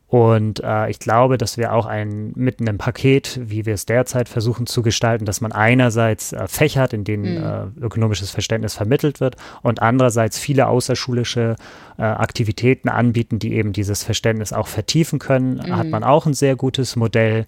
Und 0.09 0.63
äh, 0.63 0.89
ich 0.89 0.97
glaube, 0.97 1.37
dass 1.37 1.57
wir 1.57 1.71
auch 1.71 1.85
ein, 1.85 2.31
mit 2.35 2.59
einem 2.59 2.79
Paket, 2.79 3.39
wie 3.43 3.67
wir 3.67 3.75
es 3.75 3.85
derzeit 3.85 4.27
versuchen 4.27 4.65
zu 4.65 4.81
gestalten, 4.81 5.23
dass 5.25 5.39
man 5.39 5.51
einerseits 5.51 6.33
äh, 6.33 6.47
Fächer 6.47 6.81
hat, 6.81 6.93
in 6.93 7.03
denen 7.03 7.35
mhm. 7.35 7.77
äh, 7.79 7.85
ökonomisches 7.85 8.31
Verständnis 8.31 8.73
vermittelt 8.73 9.19
wird 9.19 9.35
und 9.61 9.83
andererseits 9.83 10.39
viele 10.39 10.67
außerschulische 10.67 11.57
äh, 11.99 12.01
Aktivitäten 12.01 12.89
anbieten, 12.89 13.37
die 13.37 13.53
eben 13.53 13.71
dieses 13.71 14.03
Verständnis 14.03 14.51
auch 14.51 14.67
vertiefen 14.67 15.19
können, 15.19 15.57
mhm. 15.57 15.77
hat 15.77 15.87
man 15.87 16.03
auch 16.03 16.25
ein 16.25 16.33
sehr 16.33 16.55
gutes 16.55 16.95
Modell. 16.95 17.45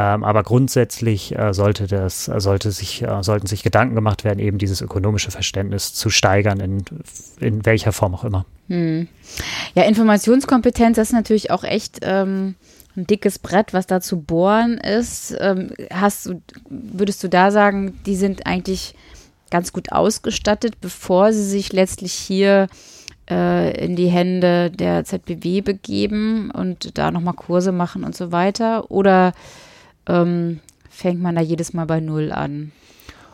Ähm, 0.00 0.24
aber 0.24 0.44
grundsätzlich 0.44 1.36
äh, 1.38 1.52
sollte 1.52 1.86
das, 1.86 2.24
sollte 2.24 2.70
sich, 2.70 3.02
äh, 3.02 3.22
sollten 3.22 3.46
sich 3.46 3.62
Gedanken 3.62 3.94
gemacht 3.94 4.24
werden, 4.24 4.38
eben 4.38 4.56
dieses 4.56 4.80
ökonomische 4.80 5.30
Verständnis 5.30 5.92
zu 5.92 6.08
steigern, 6.08 6.58
in, 6.58 6.84
in 7.38 7.66
welcher 7.66 7.92
Form 7.92 8.14
auch 8.14 8.24
immer. 8.24 8.46
Hm. 8.68 9.08
Ja, 9.74 9.82
Informationskompetenz 9.82 10.96
das 10.96 11.08
ist 11.08 11.12
natürlich 11.12 11.50
auch 11.50 11.64
echt 11.64 11.98
ähm, 12.00 12.54
ein 12.96 13.06
dickes 13.06 13.38
Brett, 13.38 13.74
was 13.74 13.86
da 13.86 14.00
zu 14.00 14.22
bohren 14.22 14.78
ist. 14.78 15.36
Ähm, 15.38 15.72
hast 15.92 16.24
du, 16.24 16.40
würdest 16.70 17.22
du 17.22 17.28
da 17.28 17.50
sagen, 17.50 18.00
die 18.06 18.16
sind 18.16 18.46
eigentlich 18.46 18.94
ganz 19.50 19.70
gut 19.70 19.92
ausgestattet, 19.92 20.80
bevor 20.80 21.34
sie 21.34 21.44
sich 21.44 21.74
letztlich 21.74 22.14
hier 22.14 22.68
äh, 23.28 23.84
in 23.84 23.96
die 23.96 24.08
Hände 24.08 24.70
der 24.70 25.04
ZBW 25.04 25.60
begeben 25.60 26.50
und 26.50 26.96
da 26.96 27.10
nochmal 27.10 27.34
Kurse 27.34 27.72
machen 27.72 28.02
und 28.02 28.16
so 28.16 28.32
weiter? 28.32 28.90
Oder 28.90 29.34
ähm, 30.06 30.60
fängt 30.88 31.20
man 31.20 31.34
da 31.34 31.40
jedes 31.40 31.72
Mal 31.72 31.86
bei 31.86 32.00
Null 32.00 32.32
an? 32.32 32.72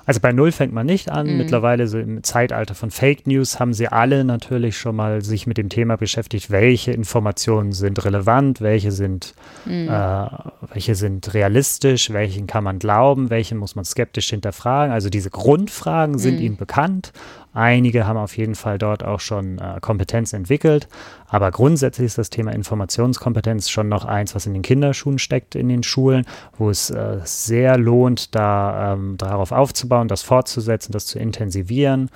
Also 0.07 0.21
bei 0.21 0.33
Null 0.33 0.53
fängt 0.53 0.73
man 0.73 0.87
nicht 0.87 1.11
an. 1.11 1.27
Mhm. 1.27 1.37
Mittlerweile 1.37 1.89
so 1.89 1.99
im 1.99 2.23
Zeitalter 2.23 2.77
von 2.77 2.93
Fake 2.93 3.27
News 3.27 3.59
haben 3.59 3.75
sie 3.75 3.89
alle 3.89 4.25
natürlich 4.25 4.79
schon 4.79 4.95
mal 4.95 5.23
sich 5.23 5.49
mit 5.49 5.59
dem 5.59 5.69
Thema 5.69 5.97
beschäftigt, 5.97 6.51
welche 6.51 6.93
Informationen 6.93 7.73
sind 7.73 8.03
relevant, 8.05 8.61
welche 8.61 8.93
sind, 8.93 9.35
mhm. 9.65 9.89
äh, 9.89 10.29
welche 10.73 10.95
sind 10.95 11.35
realistisch, 11.35 12.13
welchen 12.13 12.47
kann 12.47 12.63
man 12.63 12.79
glauben, 12.79 13.31
welchen 13.31 13.59
muss 13.59 13.75
man 13.75 13.85
skeptisch 13.85 14.31
hinterfragen. 14.31 14.93
Also 14.93 15.11
diese 15.11 15.31
Grundfragen 15.31 16.19
sind 16.19 16.37
mhm. 16.37 16.43
ihnen 16.43 16.57
bekannt. 16.57 17.13
Einige 17.57 18.07
haben 18.07 18.19
auf 18.19 18.37
jeden 18.37 18.55
Fall 18.55 18.77
dort 18.77 19.03
auch 19.03 19.21
schon 19.21 19.57
äh, 19.59 19.79
Kompetenz 19.81 20.35
entwickelt. 20.35 20.89
Aber 21.27 21.51
grundsätzlich 21.51 22.05
ist 22.05 22.19
das 22.19 22.29
Thema 22.29 22.53
Informationskompetenz 22.53 23.71
schon 23.71 23.89
noch 23.89 24.05
eins, 24.05 24.35
was 24.35 24.45
in 24.45 24.53
den 24.53 24.61
Kinderschuhen 24.61 25.19
steckt 25.19 25.55
in 25.55 25.71
den 25.71 25.83
Schulen, 25.83 26.27
wo 26.59 26.69
es 26.69 26.91
äh, 26.91 27.19
sehr 27.25 27.79
lohnt, 27.79 28.35
da 28.35 28.93
ähm, 28.93 29.17
darauf 29.17 29.53
aufzubauen, 29.53 30.07
das 30.07 30.21
fortzusetzen, 30.21 30.93
das 30.93 31.07
zu 31.07 31.19
intensivieren. 31.19 32.11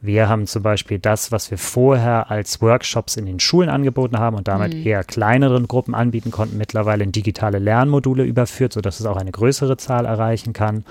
Wir 0.00 0.28
haben 0.28 0.46
zum 0.46 0.62
Beispiel 0.62 1.00
das, 1.00 1.32
was 1.32 1.50
wir 1.50 1.58
vorher 1.58 2.30
als 2.30 2.62
Workshops 2.62 3.16
in 3.16 3.26
den 3.26 3.40
Schulen 3.40 3.70
angeboten 3.70 4.20
haben 4.20 4.36
und 4.36 4.46
damit 4.46 4.74
mhm. 4.74 4.86
eher 4.86 5.02
kleineren 5.02 5.66
Gruppen 5.66 5.96
anbieten 5.96 6.30
konnten, 6.30 6.56
mittlerweile 6.56 7.02
in 7.02 7.10
digitale 7.10 7.58
Lernmodule 7.58 8.22
überführt, 8.22 8.74
sodass 8.74 9.00
es 9.00 9.06
auch 9.06 9.16
eine 9.16 9.32
größere 9.32 9.76
Zahl 9.76 10.04
erreichen 10.04 10.52
kann. 10.52 10.84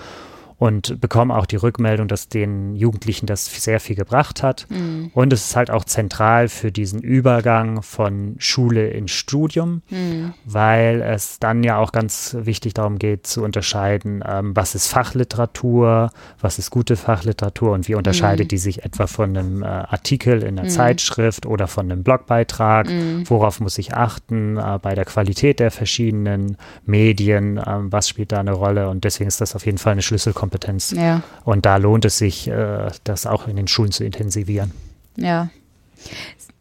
Und 0.64 1.02
bekomme 1.02 1.36
auch 1.36 1.46
die 1.46 1.58
Rückmeldung, 1.58 2.08
dass 2.08 2.30
den 2.30 2.78
Jugendlichen 2.78 3.26
das 3.26 3.48
sehr 3.48 3.82
viel 3.82 3.98
gebracht 3.98 4.44
hat. 4.44 4.66
Mhm. 4.70 5.12
Und 5.14 5.34
es 5.34 5.48
ist 5.48 5.56
halt 5.58 5.70
auch 5.70 5.84
zentral 5.84 6.48
für 6.48 6.72
diesen 6.72 7.02
Übergang 7.02 7.82
von 7.82 8.36
Schule 8.38 8.88
in 8.88 9.10
Studium, 9.10 9.82
mhm. 9.90 10.34
weil 10.46 11.02
es 11.02 11.38
dann 11.40 11.66
ja 11.66 11.80
auch 11.80 11.92
ganz 11.92 12.38
wichtig 12.40 12.76
darum 12.76 12.98
geht 12.98 13.28
zu 13.28 13.44
unterscheiden, 13.44 14.24
ähm, 14.26 14.56
was 14.56 14.74
ist 14.74 14.88
Fachliteratur, 14.88 16.12
was 16.40 16.60
ist 16.60 16.72
gute 16.72 16.96
Fachliteratur 16.96 17.74
und 17.74 17.90
wie 17.90 17.96
unterscheidet 17.96 18.46
mhm. 18.46 18.48
die 18.48 18.58
sich 18.58 18.86
etwa 18.86 19.08
von 19.08 19.36
einem 19.36 19.64
äh, 19.64 19.66
Artikel 19.66 20.44
in 20.44 20.58
einer 20.58 20.70
mhm. 20.70 20.74
Zeitschrift 20.74 21.46
oder 21.46 21.68
von 21.68 21.92
einem 21.92 22.04
Blogbeitrag, 22.04 22.88
mhm. 22.88 23.30
worauf 23.30 23.60
muss 23.60 23.78
ich 23.78 23.96
achten 23.96 24.56
äh, 24.56 24.80
bei 24.82 24.96
der 24.96 25.04
Qualität 25.04 25.60
der 25.60 25.72
verschiedenen 25.72 26.56
Medien, 26.86 27.58
äh, 27.58 27.64
was 27.66 28.08
spielt 28.08 28.32
da 28.32 28.40
eine 28.40 28.54
Rolle 28.54 28.88
und 28.88 29.04
deswegen 29.04 29.28
ist 29.28 29.42
das 29.42 29.58
auf 29.58 29.66
jeden 29.66 29.78
Fall 29.78 29.92
eine 29.92 30.02
Schlüsselkompetenz 30.02 30.53
Kompetenz. 30.54 30.92
Ja. 30.92 31.24
Und 31.44 31.66
da 31.66 31.78
lohnt 31.78 32.06
es 32.06 32.18
sich, 32.18 32.48
äh, 32.48 32.90
das 33.04 33.26
auch 33.26 33.48
in 33.48 33.56
den 33.56 33.68
Schulen 33.68 33.92
zu 33.92 34.04
intensivieren. 34.04 34.72
Ja. 35.18 35.50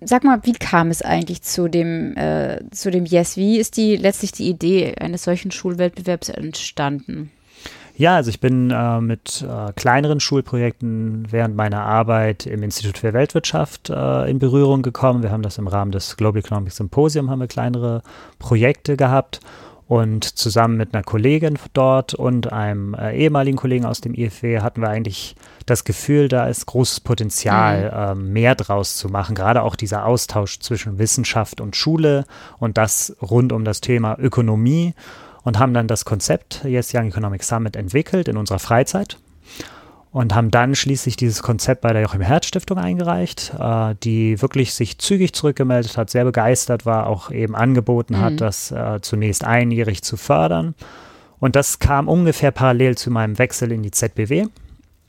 Sag 0.01 0.25
mal, 0.25 0.41
wie 0.45 0.53
kam 0.53 0.91
es 0.91 1.03
eigentlich 1.03 1.43
zu 1.43 1.69
dem, 1.69 2.17
äh, 2.17 2.61
zu 2.71 2.91
dem 2.91 3.05
Yes? 3.05 3.37
Wie 3.37 3.59
ist 3.59 3.77
die 3.77 3.97
letztlich 3.97 4.33
die 4.33 4.49
Idee 4.49 4.95
eines 4.99 5.25
solchen 5.25 5.51
Schulwettbewerbs 5.51 6.29
entstanden? 6.29 7.31
Ja, 7.95 8.17
also 8.17 8.31
ich 8.31 8.41
bin 8.41 8.71
äh, 8.71 9.01
mit 9.01 9.47
äh, 9.47 9.73
kleineren 9.75 10.19
Schulprojekten 10.19 11.29
während 11.31 11.55
meiner 11.55 11.85
Arbeit 11.85 12.47
im 12.47 12.63
Institut 12.63 12.99
für 12.99 13.13
Weltwirtschaft 13.13 13.91
äh, 13.91 14.31
in 14.31 14.39
Berührung 14.39 14.83
gekommen. 14.83 15.23
Wir 15.23 15.31
haben 15.31 15.43
das 15.43 15.59
im 15.59 15.69
Rahmen 15.69 15.93
des 15.93 16.17
Global 16.17 16.41
Economic 16.41 16.73
Symposium 16.73 17.31
haben 17.31 17.41
wir 17.41 17.49
kleinere 17.49 18.03
Projekte 18.39 18.97
gehabt 18.97 19.41
und 19.93 20.25
zusammen 20.25 20.79
mit 20.79 20.95
einer 20.95 21.03
Kollegin 21.03 21.59
dort 21.75 22.15
und 22.15 22.51
einem 22.51 22.95
äh, 22.95 23.15
ehemaligen 23.15 23.59
Kollegen 23.59 23.85
aus 23.85 24.01
dem 24.01 24.15
IFW 24.15 24.61
hatten 24.61 24.81
wir 24.81 24.89
eigentlich 24.89 25.37
das 25.67 25.85
Gefühl, 25.85 26.29
da 26.29 26.47
ist 26.47 26.65
großes 26.65 27.01
Potenzial, 27.01 28.15
mhm. 28.15 28.23
äh, 28.23 28.31
mehr 28.33 28.55
draus 28.55 28.97
zu 28.97 29.11
machen. 29.11 29.35
Gerade 29.35 29.63
auch 29.63 29.77
dieser 29.77 30.07
Austausch 30.07 30.61
zwischen 30.61 30.99
Wissenschaft 30.99 31.61
und 31.61 31.77
Schule 31.77 32.25
und 32.59 32.79
das 32.79 33.15
rund 33.21 33.53
um 33.53 33.67
das 33.67 33.83
Thema 33.83 34.19
Ökonomie 34.19 34.95
und 35.43 35.59
haben 35.59 35.75
dann 35.75 35.89
das 35.89 36.07
Konzept 36.07 36.65
Yes 36.65 36.95
Young 36.95 37.09
Economic 37.09 37.43
Summit 37.43 37.77
entwickelt 37.77 38.29
in 38.29 38.39
unserer 38.39 38.61
Freizeit 38.61 39.19
und 40.13 40.35
haben 40.35 40.51
dann 40.51 40.75
schließlich 40.75 41.17
dieses 41.17 41.43
Konzept 41.43 41.81
bei 41.81 41.93
der 41.93 42.03
Joachim 42.03 42.21
Herz 42.21 42.47
Stiftung 42.47 42.79
eingereicht, 42.79 43.55
äh, 43.59 43.95
die 44.03 44.41
wirklich 44.43 44.75
sich 44.75 44.99
zügig 44.99 45.33
zurückgemeldet 45.33 45.97
hat, 45.97 46.11
sehr 46.11 46.25
begeistert 46.25 46.85
war, 46.85 47.07
auch 47.07 47.31
eben 47.31 47.57
angeboten 47.57 48.15
mhm. 48.15 48.21
hat, 48.21 48.41
das 48.41 48.71
äh, 48.71 49.01
zunächst 49.01 49.45
einjährig 49.45 50.03
zu 50.03 50.19
fördern. 50.19 50.75
Und 51.41 51.57
das 51.57 51.79
kam 51.79 52.09
ungefähr 52.09 52.53
parallel 52.53 52.97
zu 52.97 53.11
meinem 53.11 53.39
Wechsel 53.39 53.73
in 53.73 53.83
die 53.83 53.91
ZBW. 53.91 54.47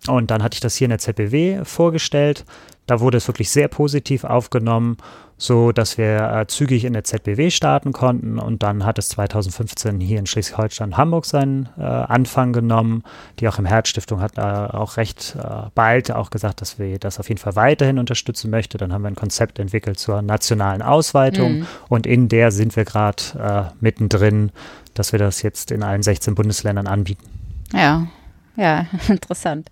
Und 0.08 0.32
dann 0.32 0.44
hatte 0.44 0.56
ich 0.56 0.60
das 0.60 0.76
hier 0.76 0.86
in 0.86 0.90
der 0.90 1.00
ZBW 1.00 1.64
vorgestellt. 1.64 2.46
Da 2.88 3.00
wurde 3.00 3.18
es 3.18 3.28
wirklich 3.28 3.50
sehr 3.50 3.68
positiv 3.70 4.24
aufgenommen 4.24 4.98
so 5.44 5.74
dass 5.74 5.98
wir 5.98 6.22
äh, 6.22 6.48
zügig 6.48 6.86
in 6.86 6.94
der 6.94 7.04
ZBW 7.04 7.50
starten 7.50 7.92
konnten 7.92 8.40
und 8.40 8.64
dann 8.64 8.86
hat 8.86 8.98
es 8.98 9.10
2015 9.10 10.00
hier 10.00 10.20
in 10.20 10.26
Schleswig-Holstein 10.26 10.96
Hamburg 10.96 11.26
seinen 11.26 11.68
äh, 11.78 11.82
Anfang 11.82 12.54
genommen. 12.54 13.04
Die 13.40 13.48
auch 13.48 13.60
im 13.60 13.66
Herzstiftung 13.66 14.22
hat 14.22 14.38
äh, 14.38 14.42
auch 14.42 14.96
recht 14.96 15.36
äh, 15.38 15.70
bald 15.76 16.12
auch 16.12 16.30
gesagt, 16.30 16.62
dass 16.62 16.80
wir 16.80 16.98
das 16.98 17.20
auf 17.20 17.28
jeden 17.28 17.40
Fall 17.40 17.56
weiterhin 17.58 18.00
unterstützen 18.00 18.52
möchte. 18.52 18.78
Dann 18.78 18.94
haben 18.94 19.02
wir 19.02 19.10
ein 19.10 19.16
Konzept 19.16 19.60
entwickelt 19.60 20.00
zur 20.00 20.22
nationalen 20.22 20.82
Ausweitung 20.82 21.60
mhm. 21.60 21.68
und 21.90 22.08
in 22.08 22.30
der 22.30 22.52
sind 22.52 22.76
wir 22.78 22.86
gerade 22.86 23.24
äh, 23.38 23.76
mittendrin, 23.82 24.52
dass 24.94 25.12
wir 25.12 25.20
das 25.20 25.42
jetzt 25.42 25.72
in 25.72 25.84
allen 25.84 26.04
16 26.04 26.36
Bundesländern 26.36 26.88
anbieten. 26.88 27.26
Ja, 27.74 28.08
ja, 28.56 28.88
interessant. 29.08 29.70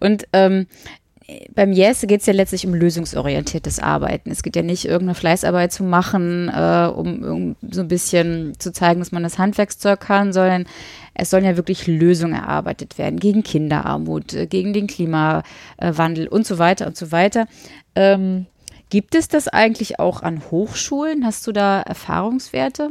Und 0.00 0.26
ähm, 0.32 0.66
beim 1.54 1.72
Yes 1.72 2.02
geht 2.02 2.20
es 2.20 2.26
ja 2.26 2.32
letztlich 2.32 2.66
um 2.66 2.74
lösungsorientiertes 2.74 3.78
Arbeiten. 3.78 4.30
Es 4.30 4.42
geht 4.42 4.56
ja 4.56 4.62
nicht, 4.62 4.84
irgendeine 4.84 5.14
Fleißarbeit 5.14 5.72
zu 5.72 5.84
machen, 5.84 6.48
äh, 6.48 6.90
um, 6.94 7.22
um, 7.22 7.56
so 7.70 7.80
ein 7.82 7.88
bisschen 7.88 8.54
zu 8.58 8.72
zeigen, 8.72 9.00
dass 9.00 9.12
man 9.12 9.22
das 9.22 9.38
Handwerkszeug 9.38 10.00
kann, 10.00 10.32
sondern 10.32 10.66
es 11.14 11.30
sollen 11.30 11.44
ja 11.44 11.56
wirklich 11.56 11.86
Lösungen 11.86 12.34
erarbeitet 12.34 12.98
werden 12.98 13.18
gegen 13.18 13.42
Kinderarmut, 13.42 14.34
äh, 14.34 14.46
gegen 14.46 14.72
den 14.72 14.86
Klimawandel 14.86 16.28
und 16.28 16.46
so 16.46 16.58
weiter 16.58 16.86
und 16.86 16.96
so 16.96 17.12
weiter. 17.12 17.46
Ähm, 17.94 18.46
gibt 18.90 19.14
es 19.14 19.28
das 19.28 19.48
eigentlich 19.48 19.98
auch 19.98 20.22
an 20.22 20.42
Hochschulen? 20.50 21.24
Hast 21.24 21.46
du 21.46 21.52
da 21.52 21.80
Erfahrungswerte? 21.82 22.90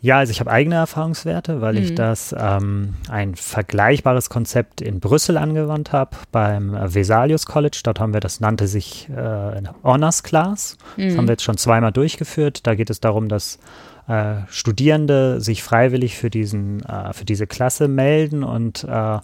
Ja, 0.00 0.18
also 0.18 0.30
ich 0.30 0.40
habe 0.40 0.50
eigene 0.50 0.76
Erfahrungswerte, 0.76 1.60
weil 1.60 1.74
mhm. 1.74 1.82
ich 1.82 1.94
das 1.94 2.34
ähm, 2.38 2.94
ein 3.08 3.34
vergleichbares 3.34 4.28
Konzept 4.28 4.80
in 4.80 5.00
Brüssel 5.00 5.38
angewandt 5.38 5.92
habe 5.92 6.16
beim 6.30 6.76
Vesalius 6.94 7.46
College. 7.46 7.80
Dort 7.82 7.98
haben 7.98 8.12
wir, 8.12 8.20
das 8.20 8.40
nannte 8.40 8.68
sich 8.68 9.08
äh, 9.08 9.62
Honors 9.82 10.22
Class. 10.22 10.76
Mhm. 10.96 11.08
Das 11.08 11.16
haben 11.16 11.28
wir 11.28 11.32
jetzt 11.32 11.44
schon 11.44 11.56
zweimal 11.56 11.92
durchgeführt. 11.92 12.66
Da 12.66 12.74
geht 12.74 12.90
es 12.90 13.00
darum, 13.00 13.28
dass 13.28 13.58
äh, 14.06 14.36
Studierende 14.48 15.40
sich 15.40 15.62
freiwillig 15.62 16.16
für, 16.16 16.30
diesen, 16.30 16.84
äh, 16.84 17.12
für 17.12 17.24
diese 17.24 17.46
Klasse 17.46 17.88
melden 17.88 18.44
und 18.44 18.84
äh, 18.84 19.18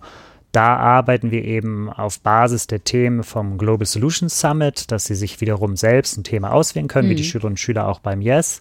da 0.52 0.76
arbeiten 0.76 1.30
wir 1.30 1.44
eben 1.44 1.88
auf 1.90 2.20
Basis 2.20 2.66
der 2.66 2.84
Themen 2.84 3.22
vom 3.22 3.56
Global 3.56 3.86
Solutions 3.86 4.38
Summit, 4.38 4.90
dass 4.90 5.04
sie 5.04 5.14
sich 5.14 5.40
wiederum 5.40 5.76
selbst 5.76 6.18
ein 6.18 6.24
Thema 6.24 6.52
auswählen 6.52 6.88
können, 6.88 7.08
mhm. 7.08 7.12
wie 7.12 7.16
die 7.16 7.22
mhm. 7.22 7.26
Schülerinnen 7.26 7.52
und 7.52 7.60
Schüler 7.60 7.88
auch 7.88 8.00
beim 8.00 8.20
Yes 8.20 8.60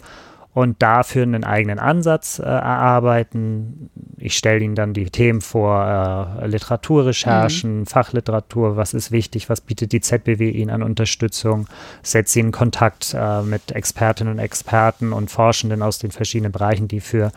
und 0.53 0.81
dafür 0.81 1.23
einen 1.23 1.43
eigenen 1.43 1.79
Ansatz 1.79 2.39
äh, 2.39 2.43
erarbeiten. 2.43 3.89
Ich 4.17 4.35
stelle 4.35 4.59
ihnen 4.59 4.75
dann 4.75 4.93
die 4.93 5.09
Themen 5.09 5.39
vor, 5.39 6.37
äh, 6.41 6.47
Literaturrecherchen, 6.47 7.79
mhm. 7.79 7.85
Fachliteratur, 7.85 8.75
was 8.75 8.93
ist 8.93 9.11
wichtig, 9.11 9.49
was 9.49 9.61
bietet 9.61 9.93
die 9.93 10.01
ZBW 10.01 10.49
ihnen 10.49 10.69
an 10.69 10.83
Unterstützung, 10.83 11.67
setze 12.03 12.33
sie 12.33 12.39
in 12.41 12.51
Kontakt 12.51 13.15
äh, 13.17 13.41
mit 13.43 13.71
Expertinnen 13.71 14.33
und 14.33 14.39
Experten 14.39 15.13
und 15.13 15.31
Forschenden 15.31 15.81
aus 15.81 15.99
den 15.99 16.11
verschiedenen 16.11 16.51
Bereichen, 16.51 16.87
die 16.87 16.99
für 16.99 17.31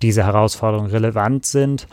diese 0.00 0.24
Herausforderung 0.24 0.86
relevant 0.86 1.46
sind. 1.46 1.88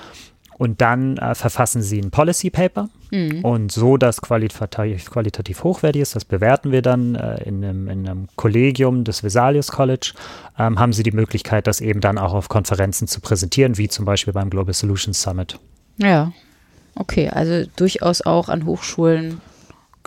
Und 0.58 0.82
dann 0.82 1.18
äh, 1.18 1.36
verfassen 1.36 1.82
sie 1.82 2.00
ein 2.00 2.10
Policy 2.10 2.50
Paper 2.50 2.90
mhm. 3.12 3.46
und 3.46 3.72
so, 3.72 3.98
dass 3.98 4.22
qualitativ, 4.22 5.10
qualitativ 5.10 5.64
hochwertig 5.64 6.02
ist, 6.02 6.16
das 6.16 6.26
bewerten 6.26 6.72
wir 6.72 6.82
dann 6.82 7.16
äh, 7.16 7.44
in, 7.44 7.64
einem, 7.64 7.88
in, 7.88 8.10
einem, 8.10 8.28
Kollegium 8.36 9.04
des 9.04 9.24
Vesalius 9.24 9.72
College, 9.72 10.14
ähm, 10.58 10.80
haben 10.80 10.94
sie 10.94 11.04
die 11.04 11.12
Möglichkeit, 11.12 11.68
das 11.68 11.80
eben 11.80 12.02
dann 12.02 12.18
auch 12.18 12.34
auf 12.34 12.50
Konferenzen 12.50 13.08
zu 13.08 13.22
präsentieren, 13.22 13.78
wie 13.78 13.88
zum 13.88 14.06
Beispiel 14.06 14.34
beim 14.34 14.50
Global 14.50 14.74
Solutions 14.74 15.22
Summit. 15.22 15.60
Ja, 15.98 16.32
okay, 16.96 17.30
also 17.30 17.70
durchaus 17.76 18.22
auch 18.22 18.50
an 18.50 18.66
Hochschulen 18.66 19.42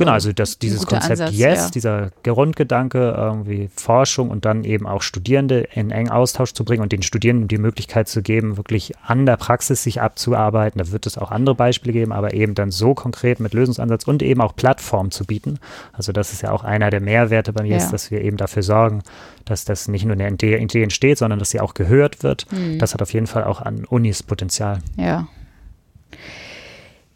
Genau, 0.01 0.13
also 0.13 0.33
das, 0.33 0.59
dieses 0.59 0.87
Konzept 0.87 1.13
Ansatz, 1.21 1.35
Yes, 1.35 1.59
ja. 1.59 1.71
dieser 1.71 2.11
Grundgedanke, 2.23 3.15
irgendwie 3.17 3.69
Forschung 3.75 4.31
und 4.31 4.45
dann 4.45 4.65
eben 4.65 4.87
auch 4.87 5.03
Studierende 5.03 5.61
in 5.75 5.91
engen 5.91 6.11
Austausch 6.11 6.53
zu 6.53 6.65
bringen 6.65 6.83
und 6.83 6.93
den 6.93 7.03
Studierenden 7.03 7.49
die 7.49 7.59
Möglichkeit 7.59 8.09
zu 8.09 8.23
geben, 8.23 8.57
wirklich 8.57 8.93
an 9.05 9.27
der 9.27 9.37
Praxis 9.37 9.83
sich 9.83 10.01
abzuarbeiten. 10.01 10.79
Da 10.79 10.91
wird 10.91 11.07
es 11.07 11.19
auch 11.19 11.31
andere 11.31 11.55
Beispiele 11.55 11.93
geben, 11.93 12.13
aber 12.13 12.35
eben 12.35 12.55
dann 12.55 12.71
so 12.71 12.95
konkret 12.95 13.41
mit 13.41 13.53
Lösungsansatz 13.53 14.05
und 14.05 14.23
eben 14.23 14.41
auch 14.41 14.57
Plattform 14.57 15.11
zu 15.11 15.25
bieten. 15.25 15.59
Also 15.93 16.13
das 16.13 16.33
ist 16.33 16.43
ja 16.43 16.51
auch 16.51 16.65
einer 16.65 16.91
der 16.91 17.01
Mehrwerte 17.01 17.53
bei 17.53 17.63
mir, 17.63 17.77
ja. 17.77 17.91
dass 17.91 18.11
wir 18.11 18.23
eben 18.23 18.37
dafür 18.37 18.63
sorgen, 18.63 19.03
dass 19.45 19.65
das 19.65 19.89
nicht 19.89 20.05
nur 20.05 20.15
eine 20.15 20.31
Idee 20.31 20.83
entsteht, 20.83 21.19
sondern 21.19 21.39
dass 21.39 21.51
sie 21.51 21.61
auch 21.61 21.75
gehört 21.75 22.23
wird. 22.23 22.47
Mhm. 22.51 22.79
Das 22.79 22.95
hat 22.95 23.03
auf 23.03 23.13
jeden 23.13 23.27
Fall 23.27 23.45
auch 23.45 23.61
an 23.61 23.85
Unis 23.85 24.23
Potenzial. 24.23 24.79
Ja. 24.97 25.29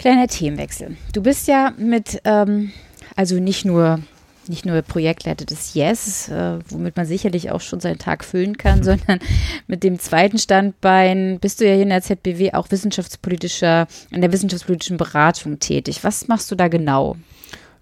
Kleiner 0.05 0.29
Themenwechsel. 0.29 0.99
Du 1.14 1.23
bist 1.23 1.49
ja 1.49 1.73
mit, 1.79 2.21
ähm, 2.27 2.73
also 3.17 3.37
nicht 3.37 3.64
nur 3.64 4.01
nicht 4.47 4.67
nur 4.67 4.83
Projektleiter 4.83 5.47
des 5.47 5.73
Yes, 5.73 6.29
äh, 6.29 6.59
womit 6.69 6.95
man 6.95 7.07
sicherlich 7.07 7.51
auch 7.51 7.62
schon 7.62 7.81
seinen 7.81 7.97
Tag 7.97 8.23
füllen 8.23 8.59
kann, 8.59 8.83
sondern 8.83 9.19
mit 9.67 9.83
dem 9.83 9.99
zweiten 9.99 10.37
Standbein 10.37 11.38
bist 11.40 11.59
du 11.59 11.67
ja 11.67 11.73
hier 11.73 11.85
in 11.85 11.88
der 11.88 12.03
ZBW 12.03 12.53
auch 12.53 12.71
wissenschaftspolitischer, 12.71 13.87
in 14.11 14.21
der 14.21 14.31
wissenschaftspolitischen 14.31 14.99
Beratung 14.99 15.59
tätig. 15.59 16.05
Was 16.05 16.29
machst 16.29 16.51
du 16.51 16.55
da 16.55 16.69
genau? 16.69 17.17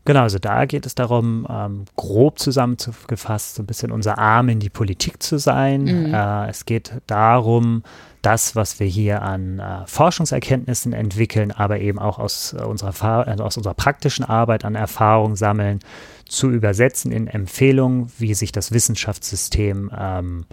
Genau, 0.05 0.21
also 0.21 0.39
da 0.39 0.65
geht 0.67 0.87
es 0.87 0.95
darum, 0.95 1.45
ähm, 1.51 1.87
grob 1.97 2.39
zusammengefasst, 2.39 3.57
so 3.57 3.65
ein 3.65 3.67
bisschen 3.67 3.91
unser 3.91 4.19
Arm 4.19 4.49
in 4.49 4.61
die 4.61 4.71
Politik 4.71 5.21
zu 5.25 5.39
sein. 5.39 5.83
Mhm. 5.83 6.15
Äh, 6.15 6.51
es 6.51 6.67
geht 6.67 6.93
darum, 7.09 7.83
das, 8.23 8.57
was 8.57 8.81
wir 8.81 8.87
hier 8.87 9.23
an 9.23 9.59
äh, 9.59 9.87
Forschungserkenntnissen 9.87 10.93
entwickeln, 10.93 11.51
aber 11.51 11.81
eben 11.81 11.99
auch 11.99 12.19
aus, 12.19 12.55
äh, 12.59 12.63
unserer, 12.63 13.27
also 13.27 13.45
aus 13.45 13.57
unserer 13.57 13.75
praktischen 13.75 14.25
Arbeit 14.25 14.65
an 14.65 14.75
Erfahrung 14.75 15.37
sammeln, 15.37 15.81
zu 16.29 16.51
übersetzen 16.51 17.13
in 17.13 17.27
Empfehlungen, 17.27 18.11
wie 18.19 18.35
sich 18.35 18.53
das 18.53 18.73
Wissenschaftssystem 18.73 19.91
ähm, 19.97 20.47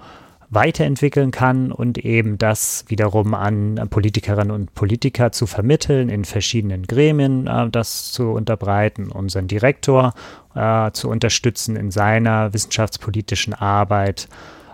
weiterentwickeln 0.50 1.30
kann 1.32 1.72
und 1.72 2.00
eben 2.00 2.38
das 2.40 2.84
wiederum 2.88 3.36
an 3.36 3.88
Politikerinnen 3.90 4.52
und 4.52 4.74
Politiker 4.74 5.32
zu 5.32 5.46
vermitteln, 5.46 6.10
in 6.10 6.26
verschiedenen 6.26 6.88
Gremien 6.88 7.48
äh, 7.48 7.70
das 7.70 8.12
zu 8.12 8.32
unterbreiten, 8.32 9.12
unseren 9.12 9.48
Direktor 9.48 10.14
äh, 10.56 10.92
zu 10.92 11.10
unterstützen 11.10 11.76
in 11.76 11.92
seiner 11.92 12.52
wissenschaftspolitischen 12.54 13.54
Arbeit. 13.54 14.28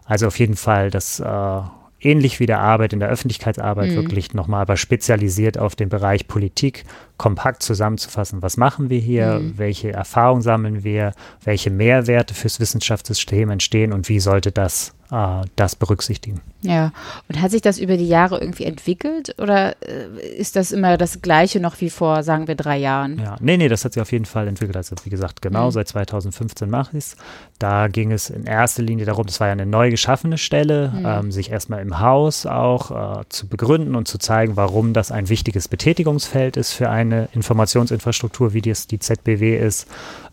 Also 0.06 0.28
auf 0.28 0.40
jeden 0.40 0.56
Fall 0.56 0.92
das 0.92 1.20
äh, 1.20 1.62
ähnlich 2.06 2.40
wie 2.40 2.46
der 2.46 2.60
Arbeit 2.60 2.94
in 2.94 3.00
der 3.00 3.10
Öffentlichkeitsarbeit 3.10 3.92
mhm. 3.92 3.96
wirklich 3.96 4.34
nochmal 4.34 4.62
aber 4.62 4.78
spezialisiert 4.78 5.58
auf 5.58 5.76
den 5.76 5.90
Bereich 5.90 6.28
Politik 6.28 6.84
kompakt 7.18 7.64
zusammenzufassen. 7.64 8.42
Was 8.42 8.58
machen 8.58 8.90
wir 8.90 9.00
hier? 9.00 9.40
Mhm. 9.40 9.58
Welche 9.58 9.92
Erfahrungen 9.92 10.42
sammeln 10.42 10.84
wir? 10.84 11.14
Welche 11.44 11.70
Mehrwerte 11.70 12.34
fürs 12.34 12.60
Wissenschaftssystem 12.60 13.50
entstehen 13.50 13.94
und 13.94 14.10
wie 14.10 14.20
sollte 14.20 14.52
das 14.52 14.96
äh, 15.12 15.42
das 15.56 15.76
berücksichtigen. 15.76 16.42
Ja, 16.62 16.92
und 17.30 17.40
hat 17.40 17.52
sich 17.52 17.62
das 17.62 17.78
über 17.78 17.96
die 17.96 18.08
Jahre 18.08 18.40
irgendwie 18.40 18.64
entwickelt 18.64 19.36
oder 19.38 19.76
äh, 19.84 20.36
ist 20.36 20.56
das 20.56 20.72
immer 20.72 20.98
das 20.98 21.22
Gleiche 21.22 21.60
noch 21.60 21.80
wie 21.80 21.92
vor, 21.92 22.24
sagen 22.24 22.48
wir, 22.48 22.56
drei 22.56 22.78
Jahren? 22.78 23.20
Ja, 23.20 23.36
nee, 23.40 23.56
nee, 23.56 23.70
das 23.70 23.86
hat 23.86 23.94
sich 23.94 24.02
auf 24.02 24.12
jeden 24.12 24.26
Fall 24.26 24.48
entwickelt. 24.48 24.76
Also, 24.76 24.96
wie 25.04 25.12
gesagt, 25.12 25.44
genau 25.44 25.68
mhm. 25.68 25.72
seit 25.72 25.90
2015 25.90 26.70
mache 26.70 26.98
ich 26.98 27.04
es. 27.04 27.18
Da 27.60 27.88
ging 27.88 28.12
es 28.12 28.32
in 28.32 28.46
erster 28.46 28.82
Linie 28.82 29.06
darum, 29.06 29.28
das 29.28 29.40
war 29.40 29.48
ja 29.48 29.54
eine 29.54 29.68
neu 29.68 29.92
geschaffene 29.92 30.40
Stelle, 30.40 30.92
mhm. 30.96 31.06
ähm, 31.06 31.32
sich 31.32 31.52
erstmal 31.52 31.82
im 31.82 32.00
Haus 32.00 32.48
auch 32.48 33.20
äh, 33.20 33.24
zu 33.30 33.48
begründen 33.48 33.96
und 33.96 34.08
zu 34.08 34.18
zeigen, 34.18 34.56
warum 34.56 34.94
das 34.94 35.12
ein 35.12 35.30
wichtiges 35.30 35.68
Betätigungsfeld 35.68 36.58
ist 36.58 36.74
für 36.74 36.90
eine 37.12 37.30
Informationsinfrastruktur, 37.34 38.54
wie 38.54 38.62
das 38.62 38.88
die 38.88 39.00
ZBW 39.00 39.58
ist, 39.58 39.88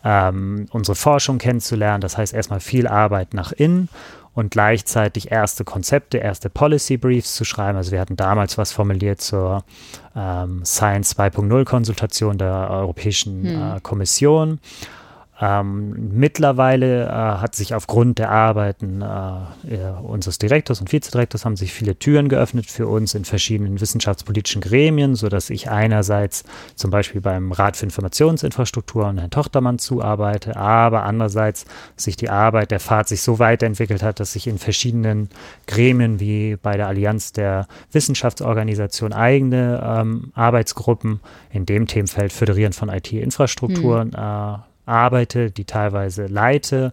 ähm, 0.04 0.66
unsere 0.70 0.94
Forschung 0.94 1.38
kennenzulernen. 1.38 2.00
Das 2.00 2.18
heißt, 2.18 2.34
erstmal 2.34 2.60
viel 2.60 2.86
Arbeit 2.86 3.34
nach 3.34 3.52
innen 3.52 3.88
und 4.34 4.50
gleichzeitig 4.50 5.30
erste 5.30 5.64
Konzepte, 5.64 6.18
erste 6.18 6.48
Policy 6.48 6.96
Briefs 6.96 7.34
zu 7.34 7.44
schreiben. 7.44 7.76
Also 7.76 7.92
wir 7.92 8.00
hatten 8.00 8.16
damals 8.16 8.56
was 8.56 8.72
formuliert 8.72 9.20
zur 9.20 9.64
ähm, 10.16 10.64
Science 10.64 11.16
2.0 11.18 11.64
Konsultation 11.64 12.38
der 12.38 12.70
Europäischen 12.70 13.44
hm. 13.44 13.76
äh, 13.76 13.80
Kommission. 13.80 14.58
Ähm, 15.42 16.10
mittlerweile 16.12 17.06
äh, 17.06 17.08
hat 17.08 17.56
sich 17.56 17.74
aufgrund 17.74 18.20
der 18.20 18.30
Arbeiten 18.30 19.02
äh, 19.02 19.90
unseres 20.00 20.38
Direktors 20.38 20.80
und 20.80 20.92
Vizedirektors 20.92 21.44
haben 21.44 21.56
sich 21.56 21.72
viele 21.72 21.98
Türen 21.98 22.28
geöffnet 22.28 22.66
für 22.66 22.86
uns 22.86 23.16
in 23.16 23.24
verschiedenen 23.24 23.80
wissenschaftspolitischen 23.80 24.62
Gremien, 24.62 25.16
sodass 25.16 25.50
ich 25.50 25.68
einerseits 25.68 26.44
zum 26.76 26.92
Beispiel 26.92 27.20
beim 27.20 27.50
Rat 27.50 27.76
für 27.76 27.86
Informationsinfrastruktur 27.86 29.08
und 29.08 29.18
Herrn 29.18 29.30
Tochtermann 29.30 29.80
zuarbeite, 29.80 30.54
aber 30.54 31.02
andererseits 31.02 31.64
sich 31.96 32.14
die 32.14 32.30
Arbeit 32.30 32.70
der 32.70 32.78
Fahrt 32.78 33.08
sich 33.08 33.22
so 33.22 33.40
weiterentwickelt 33.40 34.04
hat, 34.04 34.20
dass 34.20 34.36
ich 34.36 34.46
in 34.46 34.58
verschiedenen 34.58 35.28
Gremien 35.66 36.20
wie 36.20 36.54
bei 36.54 36.76
der 36.76 36.86
Allianz 36.86 37.32
der 37.32 37.66
Wissenschaftsorganisation 37.90 39.12
eigene 39.12 39.82
ähm, 39.84 40.30
Arbeitsgruppen 40.34 41.18
in 41.50 41.66
dem 41.66 41.88
Themenfeld 41.88 42.32
Föderieren 42.32 42.72
von 42.72 42.90
IT-Infrastrukturen 42.90 44.12
hm. 44.12 44.54
äh, 44.54 44.71
arbeite, 44.86 45.50
die 45.50 45.64
teilweise 45.64 46.26
leite 46.26 46.92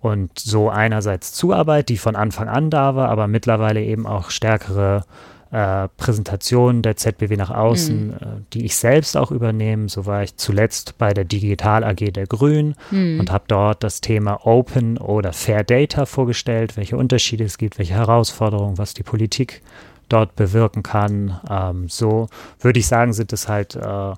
und 0.00 0.38
so 0.38 0.70
einerseits 0.70 1.32
Zuarbeit, 1.32 1.88
die 1.88 1.98
von 1.98 2.16
Anfang 2.16 2.48
an 2.48 2.70
da 2.70 2.94
war, 2.94 3.08
aber 3.08 3.28
mittlerweile 3.28 3.82
eben 3.82 4.06
auch 4.06 4.30
stärkere 4.30 5.04
äh, 5.50 5.88
Präsentationen 5.96 6.82
der 6.82 6.96
ZBW 6.96 7.36
nach 7.36 7.50
außen, 7.50 8.06
mhm. 8.06 8.12
äh, 8.12 8.26
die 8.52 8.64
ich 8.64 8.76
selbst 8.76 9.16
auch 9.16 9.30
übernehme. 9.30 9.88
So 9.88 10.06
war 10.06 10.22
ich 10.22 10.36
zuletzt 10.36 10.96
bei 10.96 11.12
der 11.12 11.24
Digital 11.24 11.84
AG 11.84 12.12
der 12.12 12.26
Grünen 12.26 12.76
mhm. 12.90 13.20
und 13.20 13.32
habe 13.32 13.44
dort 13.48 13.82
das 13.82 14.00
Thema 14.00 14.46
Open 14.46 14.96
oder 14.96 15.32
Fair 15.32 15.64
Data 15.64 16.06
vorgestellt, 16.06 16.76
welche 16.76 16.96
Unterschiede 16.96 17.44
es 17.44 17.58
gibt, 17.58 17.78
welche 17.78 17.94
Herausforderungen, 17.94 18.78
was 18.78 18.94
die 18.94 19.02
Politik 19.02 19.62
dort 20.08 20.36
bewirken 20.36 20.82
kann. 20.82 21.40
Ähm, 21.50 21.88
so 21.88 22.28
würde 22.60 22.78
ich 22.78 22.86
sagen, 22.86 23.12
sind 23.12 23.32
es 23.32 23.48
halt 23.48 23.74
äh, 23.74 24.14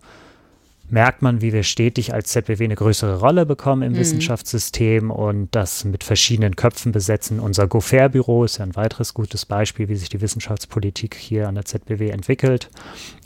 merkt 0.92 1.22
man, 1.22 1.40
wie 1.40 1.54
wir 1.54 1.62
stetig 1.62 2.12
als 2.12 2.28
ZBW 2.28 2.64
eine 2.64 2.74
größere 2.74 3.18
Rolle 3.18 3.46
bekommen 3.46 3.82
im 3.82 3.92
mhm. 3.92 3.96
Wissenschaftssystem 3.96 5.10
und 5.10 5.48
das 5.52 5.84
mit 5.84 6.04
verschiedenen 6.04 6.54
Köpfen 6.54 6.92
besetzen. 6.92 7.40
Unser 7.40 7.66
GoFair-Büro 7.66 8.44
ist 8.44 8.58
ja 8.58 8.64
ein 8.64 8.76
weiteres 8.76 9.14
gutes 9.14 9.46
Beispiel, 9.46 9.88
wie 9.88 9.96
sich 9.96 10.10
die 10.10 10.20
Wissenschaftspolitik 10.20 11.14
hier 11.14 11.48
an 11.48 11.54
der 11.54 11.64
ZBW 11.64 12.10
entwickelt. 12.10 12.68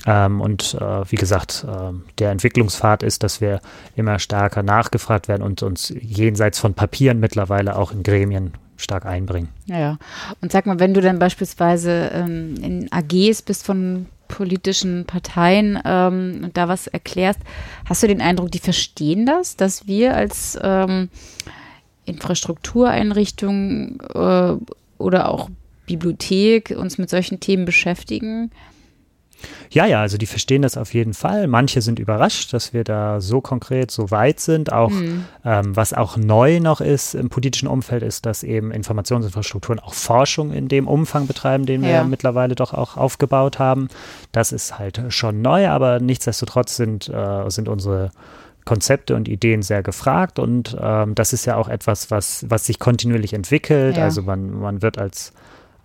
Ähm, 0.06 0.40
und 0.40 0.78
äh, 0.80 1.10
wie 1.10 1.16
gesagt, 1.16 1.66
äh, 1.68 1.92
der 2.18 2.30
Entwicklungspfad 2.30 3.02
ist, 3.02 3.24
dass 3.24 3.40
wir 3.40 3.60
immer 3.96 4.20
stärker 4.20 4.62
nachgefragt 4.62 5.26
werden 5.26 5.42
und 5.42 5.64
uns 5.64 5.92
jenseits 6.00 6.60
von 6.60 6.74
Papieren 6.74 7.18
mittlerweile 7.18 7.76
auch 7.76 7.90
in 7.90 8.04
Gremien 8.04 8.52
stark 8.76 9.06
einbringen. 9.06 9.48
Ja, 9.64 9.78
ja. 9.78 9.98
Und 10.40 10.52
sag 10.52 10.66
mal, 10.66 10.78
wenn 10.78 10.94
du 10.94 11.00
dann 11.00 11.18
beispielsweise 11.18 12.10
ähm, 12.12 12.54
in 12.62 12.92
AGs 12.92 13.42
bist 13.42 13.64
von 13.66 14.06
politischen 14.28 15.04
Parteien 15.06 15.78
ähm, 15.84 16.50
da 16.54 16.68
was 16.68 16.86
erklärst, 16.86 17.40
hast 17.84 18.02
du 18.02 18.08
den 18.08 18.20
Eindruck, 18.20 18.50
die 18.50 18.58
verstehen 18.58 19.26
das, 19.26 19.56
dass 19.56 19.86
wir 19.86 20.14
als 20.16 20.58
ähm, 20.62 21.08
Infrastruktureinrichtung 22.04 24.00
äh, 24.14 24.56
oder 24.98 25.28
auch 25.28 25.50
Bibliothek 25.86 26.74
uns 26.76 26.98
mit 26.98 27.10
solchen 27.10 27.40
Themen 27.40 27.64
beschäftigen? 27.64 28.50
Ja, 29.70 29.86
ja, 29.86 30.00
also 30.00 30.16
die 30.16 30.26
verstehen 30.26 30.62
das 30.62 30.76
auf 30.76 30.94
jeden 30.94 31.14
Fall. 31.14 31.46
Manche 31.46 31.82
sind 31.82 31.98
überrascht, 31.98 32.52
dass 32.52 32.72
wir 32.72 32.84
da 32.84 33.20
so 33.20 33.40
konkret, 33.40 33.90
so 33.90 34.10
weit 34.10 34.40
sind. 34.40 34.72
Auch 34.72 34.90
mhm. 34.90 35.24
ähm, 35.44 35.76
was 35.76 35.92
auch 35.92 36.16
neu 36.16 36.60
noch 36.60 36.80
ist 36.80 37.14
im 37.14 37.28
politischen 37.28 37.68
Umfeld, 37.68 38.02
ist, 38.02 38.26
dass 38.26 38.42
eben 38.42 38.70
Informationsinfrastrukturen 38.70 39.80
auch 39.80 39.94
Forschung 39.94 40.52
in 40.52 40.68
dem 40.68 40.88
Umfang 40.88 41.26
betreiben, 41.26 41.66
den 41.66 41.82
wir 41.82 41.90
ja. 41.90 42.04
mittlerweile 42.04 42.54
doch 42.54 42.72
auch 42.72 42.96
aufgebaut 42.96 43.58
haben. 43.58 43.88
Das 44.32 44.52
ist 44.52 44.78
halt 44.78 45.00
schon 45.08 45.42
neu, 45.42 45.68
aber 45.68 46.00
nichtsdestotrotz 46.00 46.76
sind, 46.76 47.08
äh, 47.08 47.50
sind 47.50 47.68
unsere 47.68 48.10
Konzepte 48.64 49.14
und 49.14 49.28
Ideen 49.28 49.62
sehr 49.62 49.82
gefragt 49.82 50.40
und 50.40 50.76
ähm, 50.80 51.14
das 51.14 51.32
ist 51.32 51.44
ja 51.44 51.56
auch 51.56 51.68
etwas, 51.68 52.10
was, 52.10 52.44
was 52.48 52.66
sich 52.66 52.80
kontinuierlich 52.80 53.32
entwickelt. 53.32 53.96
Ja. 53.96 54.04
Also 54.04 54.22
man, 54.22 54.58
man 54.58 54.82
wird 54.82 54.98
als 54.98 55.32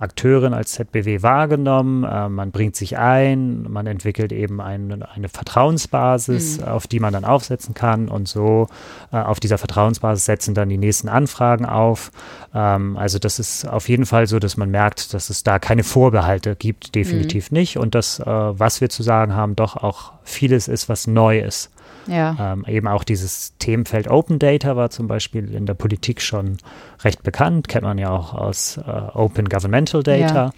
Akteurin 0.02 0.54
als 0.54 0.72
ZBW 0.72 1.22
wahrgenommen, 1.22 2.04
äh, 2.04 2.28
man 2.28 2.52
bringt 2.52 2.76
sich 2.76 2.98
ein, 2.98 3.64
man 3.70 3.86
entwickelt 3.86 4.32
eben 4.32 4.60
ein, 4.60 5.04
eine 5.04 5.30
Vertrauensbasis, 5.30 6.60
mhm. 6.60 6.68
auf 6.68 6.88
die 6.88 7.00
man 7.00 7.14
dann 7.14 7.24
aufsetzen 7.24 7.74
kann 7.74 8.10
und 8.10 8.28
so 8.28 8.68
äh, 9.12 9.18
auf 9.18 9.40
dieser 9.40 9.58
Vertrauensbasis 9.58 10.26
setzen 10.26 10.56
dann 10.56 10.70
die 10.70 10.78
nächsten 10.78 11.08
Anfragen 11.08 11.66
auf. 11.66 12.12
Ähm, 12.54 12.98
also 12.98 13.20
das 13.20 13.38
ist 13.38 13.66
auf 13.68 13.90
jeden 13.90 14.06
Fall 14.06 14.26
so, 14.26 14.40
dass 14.40 14.58
man 14.58 14.72
merkt, 14.72 15.14
dass 15.14 15.30
es 15.30 15.44
da 15.44 15.60
keine 15.60 15.84
Vorbehalte 15.84 16.56
gibt, 16.56 16.96
definitiv 16.96 17.52
mhm. 17.52 17.58
nicht 17.58 17.78
und 17.78 17.94
das, 17.94 18.20
äh, 18.20 18.26
was 18.26 18.82
wir 18.82 18.90
zu 18.90 19.04
sagen 19.04 19.36
haben, 19.36 19.56
doch 19.56 19.78
auch 19.78 20.14
vieles 20.24 20.68
ist, 20.68 20.90
was 20.90 21.06
neu 21.06 21.40
ist. 21.40 21.72
Ja. 22.08 22.54
Ähm, 22.54 22.66
eben 22.68 22.88
auch 22.88 23.04
dieses 23.04 23.58
Themenfeld 23.58 24.10
Open 24.10 24.40
Data 24.40 24.76
war 24.76 24.90
zum 24.90 25.08
Beispiel 25.08 25.54
in 25.54 25.66
der 25.66 25.74
Politik 25.74 26.22
schon 26.22 26.58
recht 27.04 27.24
bekannt, 27.24 27.68
kennt 27.68 27.84
man 27.84 27.98
ja 27.98 28.10
auch 28.10 28.34
aus 28.34 28.78
äh, 28.78 28.82
Open 28.82 29.50
Governmental 29.50 30.04
Data. 30.04 30.46
Ja. 30.46 30.52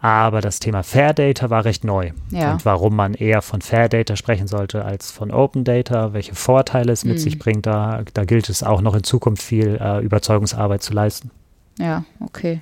Aber 0.00 0.40
das 0.40 0.60
Thema 0.60 0.82
Fair 0.82 1.14
Data 1.14 1.50
war 1.50 1.64
recht 1.64 1.84
neu. 1.84 2.12
Ja. 2.30 2.52
Und 2.52 2.64
warum 2.64 2.96
man 2.96 3.14
eher 3.14 3.42
von 3.42 3.60
Fair 3.60 3.88
Data 3.88 4.16
sprechen 4.16 4.46
sollte 4.46 4.84
als 4.84 5.10
von 5.10 5.30
Open 5.30 5.64
Data, 5.64 6.12
welche 6.12 6.34
Vorteile 6.34 6.92
es 6.92 7.04
mit 7.04 7.14
mhm. 7.16 7.20
sich 7.20 7.38
bringt, 7.38 7.66
da, 7.66 8.02
da 8.14 8.24
gilt 8.24 8.48
es 8.48 8.62
auch 8.62 8.80
noch 8.80 8.94
in 8.94 9.04
Zukunft 9.04 9.42
viel 9.42 9.78
äh, 9.80 10.00
Überzeugungsarbeit 10.00 10.82
zu 10.82 10.92
leisten. 10.92 11.30
Ja, 11.78 12.04
okay. 12.20 12.60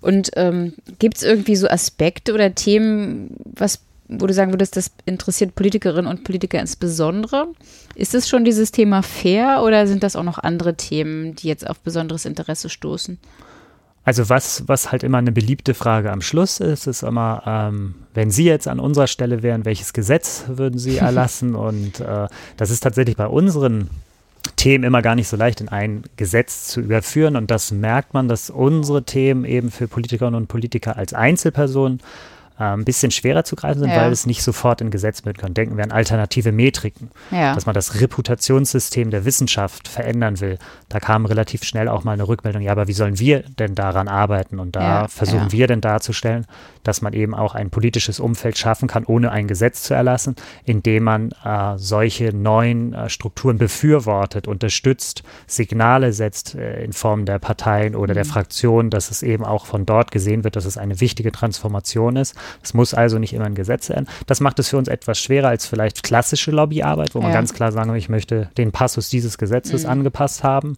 Und 0.00 0.30
ähm, 0.36 0.74
gibt 0.98 1.18
es 1.18 1.22
irgendwie 1.22 1.56
so 1.56 1.68
Aspekte 1.68 2.34
oder 2.34 2.54
Themen, 2.54 3.36
was 3.44 3.80
wo 4.18 4.26
du 4.26 4.34
sagen 4.34 4.52
würdest, 4.52 4.76
das 4.76 4.90
interessiert 5.04 5.54
Politikerinnen 5.54 6.10
und 6.10 6.24
Politiker 6.24 6.60
insbesondere. 6.60 7.48
Ist 7.94 8.14
es 8.14 8.28
schon 8.28 8.44
dieses 8.44 8.72
Thema 8.72 9.02
fair 9.02 9.62
oder 9.64 9.86
sind 9.86 10.02
das 10.02 10.16
auch 10.16 10.22
noch 10.22 10.38
andere 10.38 10.74
Themen, 10.74 11.34
die 11.34 11.48
jetzt 11.48 11.68
auf 11.68 11.80
besonderes 11.80 12.24
Interesse 12.24 12.68
stoßen? 12.68 13.18
Also 14.04 14.28
was, 14.28 14.64
was 14.66 14.90
halt 14.90 15.04
immer 15.04 15.18
eine 15.18 15.30
beliebte 15.30 15.74
Frage 15.74 16.10
am 16.10 16.22
Schluss 16.22 16.58
ist, 16.58 16.88
ist 16.88 17.02
immer, 17.02 17.42
ähm, 17.46 17.94
wenn 18.14 18.32
Sie 18.32 18.44
jetzt 18.44 18.66
an 18.66 18.80
unserer 18.80 19.06
Stelle 19.06 19.42
wären, 19.42 19.64
welches 19.64 19.92
Gesetz 19.92 20.44
würden 20.48 20.78
Sie 20.78 20.96
erlassen? 20.98 21.54
und 21.54 22.00
äh, 22.00 22.26
das 22.56 22.70
ist 22.70 22.80
tatsächlich 22.80 23.16
bei 23.16 23.26
unseren 23.26 23.90
Themen 24.56 24.84
immer 24.84 25.02
gar 25.02 25.14
nicht 25.14 25.28
so 25.28 25.36
leicht 25.36 25.60
in 25.60 25.68
ein 25.68 26.02
Gesetz 26.16 26.66
zu 26.66 26.80
überführen. 26.80 27.36
Und 27.36 27.50
das 27.50 27.70
merkt 27.70 28.12
man, 28.12 28.28
dass 28.28 28.50
unsere 28.50 29.04
Themen 29.04 29.44
eben 29.44 29.70
für 29.70 29.86
Politikerinnen 29.86 30.34
und 30.34 30.48
Politiker 30.48 30.96
als 30.96 31.14
Einzelpersonen 31.14 32.00
ein 32.56 32.84
bisschen 32.84 33.10
schwerer 33.10 33.44
zu 33.44 33.56
greifen 33.56 33.80
sind, 33.80 33.90
ja. 33.90 33.96
weil 33.96 34.12
es 34.12 34.26
nicht 34.26 34.42
sofort 34.42 34.80
in 34.80 34.90
Gesetz 34.90 35.24
mit 35.24 35.38
kann. 35.38 35.54
Denken 35.54 35.76
wir 35.76 35.84
an 35.84 35.92
alternative 35.92 36.52
Metriken, 36.52 37.10
ja. 37.30 37.54
dass 37.54 37.66
man 37.66 37.74
das 37.74 38.00
Reputationssystem 38.00 39.10
der 39.10 39.24
Wissenschaft 39.24 39.88
verändern 39.88 40.40
will. 40.40 40.58
Da 40.88 41.00
kam 41.00 41.26
relativ 41.26 41.64
schnell 41.64 41.88
auch 41.88 42.04
mal 42.04 42.12
eine 42.12 42.28
Rückmeldung, 42.28 42.62
ja, 42.62 42.72
aber 42.72 42.88
wie 42.88 42.92
sollen 42.92 43.18
wir 43.18 43.42
denn 43.58 43.74
daran 43.74 44.08
arbeiten? 44.08 44.58
Und 44.58 44.76
da 44.76 45.02
ja. 45.02 45.08
versuchen 45.08 45.52
wir 45.52 45.66
denn 45.66 45.80
darzustellen, 45.80 46.46
dass 46.84 47.02
man 47.02 47.12
eben 47.12 47.34
auch 47.34 47.54
ein 47.54 47.70
politisches 47.70 48.20
Umfeld 48.20 48.58
schaffen 48.58 48.88
kann, 48.88 49.04
ohne 49.04 49.30
ein 49.30 49.46
Gesetz 49.46 49.82
zu 49.82 49.94
erlassen, 49.94 50.36
indem 50.64 51.04
man 51.04 51.30
äh, 51.44 51.76
solche 51.76 52.34
neuen 52.34 52.92
äh, 52.92 53.08
Strukturen 53.08 53.58
befürwortet, 53.58 54.48
unterstützt, 54.48 55.22
Signale 55.46 56.12
setzt 56.12 56.54
äh, 56.54 56.82
in 56.84 56.92
Form 56.92 57.24
der 57.24 57.38
Parteien 57.38 57.94
oder 57.94 58.14
mhm. 58.14 58.16
der 58.16 58.24
Fraktionen, 58.24 58.90
dass 58.90 59.10
es 59.10 59.22
eben 59.22 59.44
auch 59.44 59.66
von 59.66 59.86
dort 59.86 60.10
gesehen 60.10 60.44
wird, 60.44 60.56
dass 60.56 60.64
es 60.64 60.76
eine 60.76 61.00
wichtige 61.00 61.32
Transformation 61.32 62.16
ist. 62.16 62.34
Es 62.62 62.74
muss 62.74 62.94
also 62.94 63.18
nicht 63.18 63.32
immer 63.32 63.46
ein 63.46 63.54
Gesetz 63.54 63.86
sein. 63.86 64.06
Das 64.26 64.40
macht 64.40 64.58
es 64.58 64.68
für 64.68 64.78
uns 64.78 64.88
etwas 64.88 65.18
schwerer 65.18 65.48
als 65.48 65.66
vielleicht 65.66 66.02
klassische 66.02 66.50
Lobbyarbeit, 66.50 67.14
wo 67.14 67.20
man 67.20 67.32
ganz 67.32 67.54
klar 67.54 67.72
sagen 67.72 67.94
ich 67.94 68.08
möchte 68.08 68.48
den 68.56 68.72
Passus 68.72 69.08
dieses 69.10 69.38
Gesetzes 69.38 69.84
mhm. 69.84 69.90
angepasst 69.90 70.44
haben. 70.44 70.76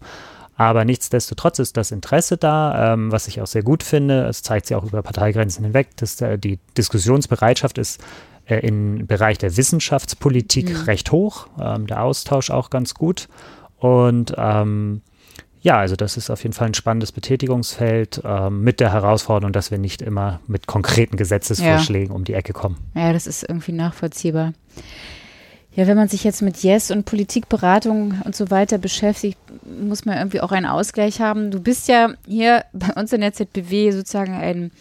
Aber 0.57 0.85
nichtsdestotrotz 0.85 1.59
ist 1.59 1.75
das 1.75 1.91
Interesse 1.91 2.37
da, 2.37 2.93
ähm, 2.93 3.11
was 3.11 3.27
ich 3.27 3.41
auch 3.41 3.47
sehr 3.47 3.63
gut 3.63 3.83
finde. 3.83 4.25
Es 4.25 4.41
zeigt 4.41 4.67
sich 4.67 4.75
auch 4.75 4.85
über 4.85 5.01
Parteigrenzen 5.01 5.65
hinweg, 5.65 5.97
dass 5.97 6.19
äh, 6.21 6.37
die 6.37 6.59
Diskussionsbereitschaft 6.77 7.77
ist 7.77 8.01
äh, 8.45 8.65
im 8.65 9.05
Bereich 9.05 9.37
der 9.37 9.57
Wissenschaftspolitik 9.57 10.69
mhm. 10.69 10.81
recht 10.83 11.11
hoch, 11.11 11.47
ähm, 11.59 11.87
der 11.87 12.01
Austausch 12.03 12.51
auch 12.51 12.69
ganz 12.69 12.93
gut. 12.93 13.27
Und 13.79 14.33
ähm, 14.37 15.01
ja, 15.65 15.79
also 15.79 15.95
das 15.95 16.15
ist 16.15 16.29
auf 16.29 16.43
jeden 16.43 16.53
Fall 16.53 16.67
ein 16.67 16.75
spannendes 16.75 17.11
Betätigungsfeld 17.11 18.21
ähm, 18.23 18.61
mit 18.61 18.79
der 18.79 18.93
Herausforderung, 18.93 19.51
dass 19.51 19.71
wir 19.71 19.79
nicht 19.79 20.03
immer 20.03 20.39
mit 20.45 20.67
konkreten 20.67 21.17
Gesetzesvorschlägen 21.17 22.09
ja. 22.09 22.15
um 22.15 22.23
die 22.23 22.35
Ecke 22.35 22.53
kommen. 22.53 22.77
Ja, 22.93 23.11
das 23.11 23.25
ist 23.25 23.41
irgendwie 23.41 23.71
nachvollziehbar. 23.71 24.53
Ja, 25.73 25.87
wenn 25.87 25.97
man 25.97 26.07
sich 26.07 26.23
jetzt 26.23 26.43
mit 26.43 26.61
Yes 26.61 26.91
und 26.91 27.05
Politikberatung 27.05 28.21
und 28.23 28.35
so 28.35 28.51
weiter 28.51 28.77
beschäftigt, 28.77 29.39
muss 29.65 30.05
man 30.05 30.19
irgendwie 30.19 30.41
auch 30.41 30.51
einen 30.51 30.67
Ausgleich 30.67 31.19
haben. 31.19 31.49
Du 31.49 31.59
bist 31.59 31.87
ja 31.87 32.13
hier 32.27 32.63
bei 32.71 32.93
uns 32.93 33.11
in 33.11 33.21
der 33.21 33.33
ZBW 33.33 33.89
sozusagen 33.89 34.35
ein, 34.35 34.71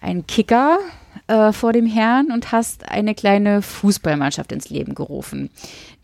ein 0.00 0.26
Kicker 0.26 0.80
äh, 1.26 1.52
vor 1.52 1.72
dem 1.72 1.86
Herrn 1.86 2.30
und 2.32 2.52
hast 2.52 2.88
eine 2.88 3.14
kleine 3.14 3.62
Fußballmannschaft 3.62 4.52
ins 4.52 4.68
Leben 4.68 4.94
gerufen, 4.94 5.50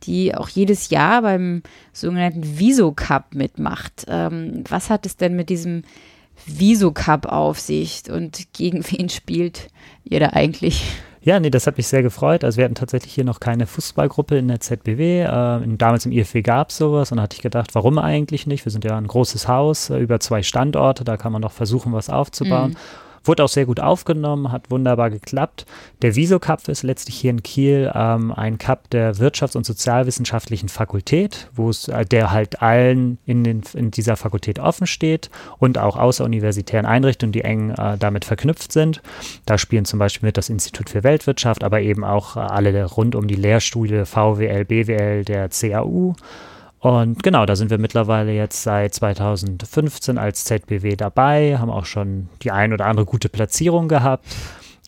die 0.04 0.34
auch 0.34 0.48
jedes 0.48 0.90
Jahr 0.90 1.22
beim 1.22 1.62
sogenannten 1.92 2.58
Viso 2.58 2.92
Cup 2.92 3.34
mitmacht. 3.34 4.06
Ähm, 4.08 4.64
was 4.68 4.90
hat 4.90 5.06
es 5.06 5.16
denn 5.16 5.36
mit 5.36 5.50
diesem 5.50 5.82
Viso 6.46 6.92
Cup 6.92 7.26
auf 7.26 7.60
sich 7.60 8.10
und 8.10 8.52
gegen 8.52 8.82
wen 8.90 9.08
spielt 9.08 9.68
ihr 10.04 10.20
da 10.20 10.30
eigentlich? 10.30 10.84
Ja, 11.22 11.38
nee, 11.38 11.50
das 11.50 11.66
hat 11.66 11.76
mich 11.76 11.86
sehr 11.86 12.02
gefreut. 12.02 12.44
Also 12.44 12.56
wir 12.56 12.64
hatten 12.64 12.74
tatsächlich 12.74 13.12
hier 13.12 13.24
noch 13.24 13.40
keine 13.40 13.66
Fußballgruppe 13.66 14.38
in 14.38 14.48
der 14.48 14.60
ZBW. 14.60 15.20
Äh, 15.20 15.26
damals 15.76 16.06
im 16.06 16.12
IFW 16.12 16.40
gab 16.40 16.70
es 16.70 16.78
sowas 16.78 17.12
und 17.12 17.18
da 17.18 17.24
hatte 17.24 17.36
ich 17.36 17.42
gedacht, 17.42 17.74
warum 17.74 17.98
eigentlich 17.98 18.46
nicht? 18.46 18.64
Wir 18.64 18.72
sind 18.72 18.84
ja 18.84 18.96
ein 18.96 19.06
großes 19.06 19.46
Haus, 19.46 19.90
äh, 19.90 19.98
über 19.98 20.18
zwei 20.20 20.42
Standorte, 20.42 21.04
da 21.04 21.18
kann 21.18 21.32
man 21.32 21.42
doch 21.42 21.52
versuchen, 21.52 21.92
was 21.92 22.08
aufzubauen. 22.08 22.70
Mhm. 22.70 22.76
Wurde 23.24 23.44
auch 23.44 23.48
sehr 23.48 23.66
gut 23.66 23.80
aufgenommen, 23.80 24.50
hat 24.50 24.70
wunderbar 24.70 25.10
geklappt. 25.10 25.66
Der 26.00 26.16
Viso 26.16 26.38
Cup 26.38 26.68
ist 26.68 26.82
letztlich 26.82 27.16
hier 27.16 27.30
in 27.30 27.42
Kiel 27.42 27.90
ähm, 27.94 28.32
ein 28.32 28.56
Cup 28.56 28.88
der 28.90 29.14
Wirtschafts- 29.16 29.56
und 29.56 29.66
Sozialwissenschaftlichen 29.66 30.68
Fakultät, 30.68 31.50
wo 31.54 31.68
es, 31.68 31.88
äh, 31.88 32.06
der 32.06 32.30
halt 32.30 32.62
allen 32.62 33.18
in, 33.26 33.44
den, 33.44 33.62
in 33.74 33.90
dieser 33.90 34.16
Fakultät 34.16 34.58
offen 34.58 34.86
steht 34.86 35.30
und 35.58 35.76
auch 35.76 35.96
außeruniversitären 35.96 36.86
Einrichtungen, 36.86 37.32
die 37.32 37.42
eng 37.42 37.70
äh, 37.70 37.98
damit 37.98 38.24
verknüpft 38.24 38.72
sind. 38.72 39.02
Da 39.44 39.58
spielen 39.58 39.84
zum 39.84 39.98
Beispiel 39.98 40.26
mit 40.26 40.38
das 40.38 40.48
Institut 40.48 40.88
für 40.88 41.04
Weltwirtschaft, 41.04 41.62
aber 41.62 41.80
eben 41.82 42.04
auch 42.04 42.36
äh, 42.36 42.40
alle 42.40 42.84
rund 42.86 43.14
um 43.14 43.26
die 43.26 43.34
Lehrstudie 43.34 44.06
VWL, 44.06 44.64
BWL, 44.64 45.24
der 45.24 45.50
CAU 45.50 46.14
und 46.80 47.22
genau, 47.22 47.44
da 47.44 47.56
sind 47.56 47.70
wir 47.70 47.76
mittlerweile 47.78 48.32
jetzt 48.32 48.62
seit 48.62 48.94
2015 48.94 50.16
als 50.16 50.44
ZBW 50.44 50.96
dabei, 50.96 51.58
haben 51.58 51.70
auch 51.70 51.84
schon 51.84 52.30
die 52.42 52.50
ein 52.50 52.72
oder 52.72 52.86
andere 52.86 53.04
gute 53.04 53.28
Platzierung 53.28 53.86
gehabt. 53.86 54.24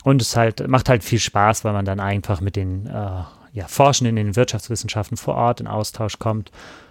Und 0.02 0.20
es 0.20 0.34
halt, 0.36 0.66
macht 0.66 0.88
halt 0.88 1.04
viel 1.04 1.20
Spaß, 1.20 1.64
weil 1.64 1.74
man 1.74 1.84
dann 1.84 2.00
einfach 2.00 2.40
mit 2.40 2.56
den 2.56 2.86
äh, 2.86 3.22
ja, 3.52 3.68
Forschenden 3.68 4.16
in 4.16 4.28
den 4.28 4.36
Wirtschaftswissenschaften 4.36 5.16
vor 5.16 5.34
Ort 5.34 5.60
in 5.60 5.66
Austausch 5.66 6.18
kommt. 6.18 6.50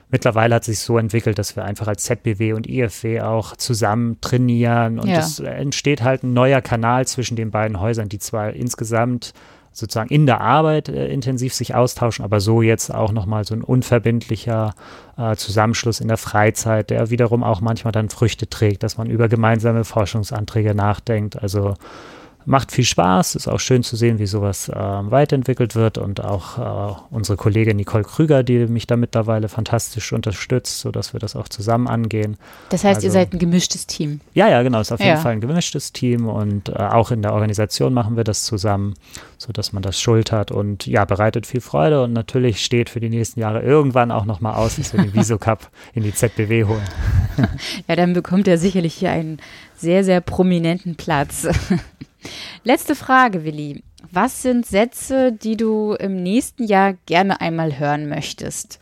Mittlerweile 0.10 0.56
hat 0.56 0.62
es 0.64 0.68
sich 0.68 0.80
so 0.80 0.98
entwickelt, 0.98 1.40
dass 1.40 1.56
wir 1.56 1.66
einfach 1.66 1.88
als 1.88 2.04
ZBW 2.04 2.54
und 2.54 2.68
IFW 2.68 3.22
auch 3.22 3.56
zusammen 3.56 4.20
trainieren 4.22 5.00
und 5.00 5.08
ja. 5.08 5.20
es 5.20 5.40
entsteht 5.40 6.04
halt 6.04 6.24
ein 6.24 6.34
neuer 6.34 6.62
Kanal 6.62 7.08
zwischen 7.08 7.38
den 7.38 7.50
beiden 7.50 7.80
Häusern, 7.80 8.10
die 8.10 8.20
zwar 8.20 8.52
insgesamt 8.52 9.34
sozusagen 9.72 10.10
in 10.10 10.26
der 10.26 10.42
Arbeit 10.42 10.90
äh, 10.90 11.08
intensiv 11.08 11.54
sich 11.54 11.76
austauschen, 11.76 12.26
aber 12.26 12.40
so 12.40 12.62
jetzt 12.62 12.94
auch 12.94 13.12
nochmal 13.12 13.46
so 13.46 13.56
ein 13.56 13.64
unverbindlicher 13.64 14.74
äh, 15.18 15.36
Zusammenschluss 15.36 16.02
in 16.02 16.08
der 16.08 16.18
Freizeit, 16.18 16.90
der 16.90 17.10
wiederum 17.10 17.44
auch 17.44 17.62
manchmal 17.62 17.92
dann 17.92 18.10
Früchte 18.10 18.50
trägt, 18.50 18.84
dass 18.84 18.98
man 18.98 19.10
über 19.10 19.30
gemeinsame 19.30 19.84
Forschungsanträge 19.84 20.76
nachdenkt. 20.76 21.42
Also 21.42 21.76
macht 22.46 22.72
viel 22.72 22.84
Spaß, 22.84 23.36
ist 23.36 23.48
auch 23.48 23.60
schön 23.60 23.84
zu 23.84 23.96
sehen, 23.96 24.20
wie 24.20 24.26
sowas 24.26 24.70
äh, 24.70 24.74
weiterentwickelt 24.76 25.76
wird 25.76 25.98
und 25.98 26.24
auch 26.24 26.58
äh, 26.58 27.02
unsere 27.12 27.38
Kollegin 27.38 27.78
Nicole 27.78 28.04
Krüger, 28.04 28.44
die 28.44 28.68
mich 28.68 28.88
da 28.88 28.98
mittlerweile 28.98 29.48
fantastisch 29.50 30.12
unterstützt, 30.12 30.80
sodass 30.80 31.14
wir 31.14 31.20
das 31.20 31.36
auch 31.36 31.48
zusammen 31.48 31.88
angehen. 31.88 32.38
Das 32.70 32.84
heißt, 32.84 32.98
also, 32.98 33.08
ihr 33.08 33.12
seid 33.12 33.34
ein 33.34 33.40
gemischtes 33.40 33.88
Team? 33.88 34.22
Ja, 34.34 34.50
ja, 34.50 34.64
genau, 34.64 34.82
ist 34.82 34.92
auf 34.92 35.00
ja. 35.00 35.08
jeden 35.08 35.20
Fall 35.20 35.34
ein 35.34 35.42
gemischtes 35.42 35.94
Team 35.94 36.28
und 36.28 36.70
äh, 36.70 36.74
auch 36.74 37.12
in 37.12 37.22
der 37.22 37.34
Organisation 37.34 37.94
machen 37.94 38.18
wir 38.18 38.24
das 38.24 38.44
zusammen, 38.44 38.96
sodass 39.38 39.74
man 39.74 39.84
das 39.84 40.00
schultert 40.00 40.52
und 40.52 40.88
ja, 40.88 41.06
bereitet 41.06 41.46
viel 41.46 41.62
Freude 41.62 42.04
und 42.04 42.14
natürlich 42.14 42.64
steht 42.64 42.90
für 42.90 43.00
die 43.00 43.10
nächsten 43.10 43.40
Jahre 43.40 43.62
irgendwann 43.62 44.12
auch 44.12 44.26
nochmal 44.26 44.56
aus, 44.56 44.78
dass 44.78 44.94
wir 44.94 45.04
den 45.04 45.14
Viso 45.14 45.38
Cup 45.38 45.70
in 45.94 46.04
die 46.04 46.14
ZBW 46.14 46.66
holen. 46.66 46.84
ja, 47.88 47.96
dann 47.96 48.14
bekommt 48.14 48.48
er 48.48 48.58
sicherlich 48.58 48.96
hier 48.96 49.12
einen 49.12 49.38
sehr, 49.76 50.04
sehr 50.04 50.22
prominenten 50.22 50.96
Platz. 50.96 51.48
Letzte 52.64 52.96
Frage, 52.96 53.44
Willi. 53.44 53.84
Was 54.12 54.42
sind 54.42 54.66
Sätze, 54.66 55.32
die 55.32 55.58
du 55.58 55.94
im 55.94 56.22
nächsten 56.22 56.64
Jahr 56.64 56.94
gerne 57.06 57.40
einmal 57.40 57.80
hören 57.80 58.10
möchtest? 58.10 58.80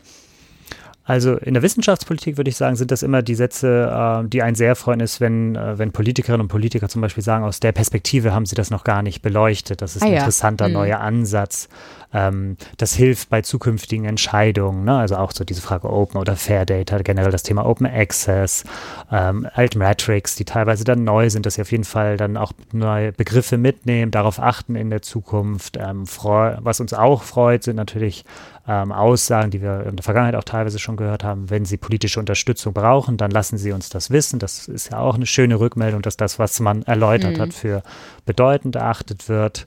Also 1.09 1.37
in 1.37 1.55
der 1.55 1.63
Wissenschaftspolitik 1.63 2.37
würde 2.37 2.49
ich 2.49 2.55
sagen, 2.55 2.75
sind 2.75 2.91
das 2.91 3.01
immer 3.01 3.23
die 3.23 3.33
Sätze, 3.33 4.21
äh, 4.23 4.29
die 4.29 4.43
einen 4.43 4.53
sehr 4.53 4.75
freuen 4.75 4.99
ist, 4.99 5.19
wenn, 5.19 5.55
äh, 5.55 5.79
wenn 5.79 5.91
Politikerinnen 5.91 6.41
und 6.41 6.49
Politiker 6.49 6.87
zum 6.87 7.01
Beispiel 7.01 7.23
sagen, 7.23 7.43
aus 7.43 7.59
der 7.59 7.71
Perspektive 7.71 8.31
haben 8.31 8.45
sie 8.45 8.53
das 8.53 8.69
noch 8.69 8.83
gar 8.83 9.01
nicht 9.01 9.23
beleuchtet. 9.23 9.81
Das 9.81 9.95
ist 9.95 10.03
ah, 10.03 10.05
ein 10.05 10.11
ja. 10.11 10.19
interessanter 10.19 10.67
mhm. 10.67 10.75
neuer 10.75 10.99
Ansatz. 10.99 11.67
Ähm, 12.13 12.57
das 12.77 12.93
hilft 12.93 13.29
bei 13.29 13.41
zukünftigen 13.41 14.05
Entscheidungen. 14.05 14.83
Ne? 14.85 14.97
Also 14.97 15.17
auch 15.17 15.31
so 15.31 15.43
diese 15.43 15.61
Frage 15.61 15.89
Open 15.89 16.19
oder 16.19 16.35
Fair 16.35 16.65
Data, 16.65 16.97
generell 16.99 17.31
das 17.31 17.43
Thema 17.43 17.65
Open 17.65 17.85
Access, 17.85 18.63
ähm, 19.11 19.47
Altmetrics, 19.53 20.35
die 20.35 20.45
teilweise 20.45 20.83
dann 20.83 21.03
neu 21.03 21.29
sind, 21.29 21.45
dass 21.45 21.55
sie 21.55 21.61
auf 21.61 21.71
jeden 21.71 21.83
Fall 21.83 22.17
dann 22.17 22.37
auch 22.37 22.51
neue 22.71 23.11
Begriffe 23.11 23.57
mitnehmen, 23.57 24.11
darauf 24.11 24.39
achten 24.39 24.75
in 24.75 24.89
der 24.89 25.01
Zukunft. 25.01 25.77
Ähm, 25.77 26.05
was 26.07 26.79
uns 26.79 26.93
auch 26.93 27.23
freut, 27.23 27.63
sind 27.63 27.75
natürlich 27.75 28.25
ähm, 28.67 28.91
Aussagen, 28.91 29.49
die 29.49 29.61
wir 29.61 29.85
in 29.87 29.95
der 29.95 30.03
Vergangenheit 30.03 30.35
auch 30.35 30.43
teilweise 30.43 30.77
schon 30.77 30.95
gehört 30.95 31.23
haben, 31.23 31.49
wenn 31.49 31.65
sie 31.65 31.77
politische 31.77 32.19
Unterstützung 32.19 32.73
brauchen, 32.73 33.17
dann 33.17 33.31
lassen 33.31 33.57
sie 33.57 33.71
uns 33.71 33.89
das 33.89 34.11
wissen. 34.11 34.37
Das 34.37 34.67
ist 34.67 34.91
ja 34.91 34.99
auch 34.99 35.15
eine 35.15 35.25
schöne 35.25 35.59
Rückmeldung, 35.59 36.03
dass 36.03 36.17
das, 36.17 36.37
was 36.37 36.59
man 36.59 36.83
erläutert 36.83 37.37
mhm. 37.37 37.41
hat, 37.41 37.53
für 37.53 37.81
bedeutend 38.27 38.75
erachtet 38.75 39.27
wird. 39.27 39.65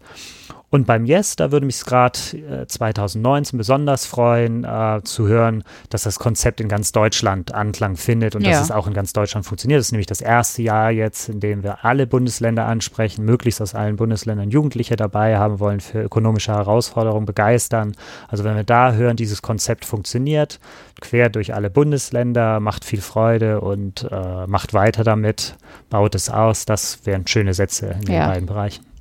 Und 0.72 0.87
beim 0.87 1.04
Yes, 1.04 1.37
da 1.37 1.52
würde 1.52 1.66
mich 1.66 1.74
es 1.74 1.85
gerade 1.85 2.18
äh, 2.62 2.66
2019 2.66 3.58
besonders 3.58 4.06
freuen, 4.06 4.64
äh, 4.64 5.02
zu 5.04 5.28
hören, 5.28 5.64
dass 5.90 6.04
das 6.04 6.18
Konzept 6.18 6.62
in 6.62 6.68
ganz 6.68 6.92
Deutschland 6.92 7.52
Anklang 7.52 7.96
findet 7.96 8.35
und 8.35 8.40
ja. 8.40 8.52
dass 8.52 8.62
es 8.62 8.70
auch 8.70 8.87
in 8.87 8.94
ganz 8.94 9.12
Deutschland 9.12 9.44
funktioniert. 9.44 9.80
Das 9.80 9.88
ist 9.88 9.92
nämlich 9.92 10.06
das 10.06 10.22
erste 10.22 10.62
Jahr 10.62 10.90
jetzt, 10.90 11.28
in 11.28 11.40
dem 11.40 11.62
wir 11.62 11.85
alle 11.85 12.06
Bundesländer 12.06 12.64
ansprechen, 12.64 13.26
möglichst 13.26 13.61
aus 13.61 13.74
allen 13.74 13.96
Bundesländern 13.96 14.48
Jugendliche 14.48 14.96
dabei 14.96 15.37
haben 15.37 15.61
wollen, 15.61 15.80
für 15.80 16.00
ökonomische 16.00 16.52
Herausforderungen 16.52 17.26
begeistern. 17.26 17.92
Also 18.28 18.42
wenn 18.44 18.56
wir 18.56 18.64
da 18.64 18.94
hören, 18.94 19.16
dieses 19.16 19.42
Konzept 19.42 19.85
funktioniert, 19.85 20.58
quer 21.02 21.28
durch 21.28 21.52
alle 21.52 21.68
Bundesländer, 21.68 22.61
macht 22.61 22.87
viel 22.87 23.02
Freude 23.02 23.61
und 23.61 24.08
äh, 24.11 24.46
macht 24.46 24.72
weiter 24.72 25.04
damit, 25.04 25.54
baut 25.90 26.14
es 26.14 26.30
aus, 26.30 26.64
das 26.64 27.04
wären 27.04 27.26
schöne 27.26 27.52
Sätze 27.52 27.88
in 27.88 28.06
den 28.06 28.14
ja. 28.14 28.28
beiden 28.28 28.46
Bereichen 28.46 28.91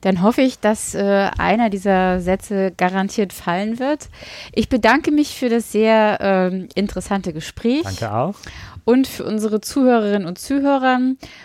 dann 0.00 0.22
hoffe 0.22 0.42
ich, 0.42 0.58
dass 0.58 0.94
äh, 0.94 1.30
einer 1.38 1.70
dieser 1.70 2.20
Sätze 2.20 2.72
garantiert 2.76 3.32
fallen 3.32 3.78
wird. 3.78 4.08
Ich 4.52 4.68
bedanke 4.68 5.10
mich 5.10 5.36
für 5.36 5.48
das 5.48 5.72
sehr 5.72 6.20
äh, 6.20 6.66
interessante 6.74 7.32
Gespräch. 7.32 7.82
Danke 7.82 8.12
auch. 8.12 8.34
Und 8.84 9.06
für 9.06 9.24
unsere 9.24 9.60
Zuhörerinnen 9.60 10.26
und 10.26 10.38
Zuhörer 10.38 10.98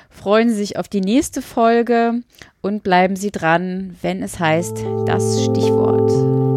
freuen 0.10 0.50
Sie 0.50 0.56
sich 0.56 0.78
auf 0.78 0.88
die 0.88 1.02
nächste 1.02 1.42
Folge 1.42 2.22
und 2.62 2.84
bleiben 2.84 3.16
Sie 3.16 3.32
dran, 3.32 3.98
wenn 4.02 4.24
es 4.24 4.40
heißt 4.40 4.78
das 5.06 5.44
Stichwort. 5.44 6.55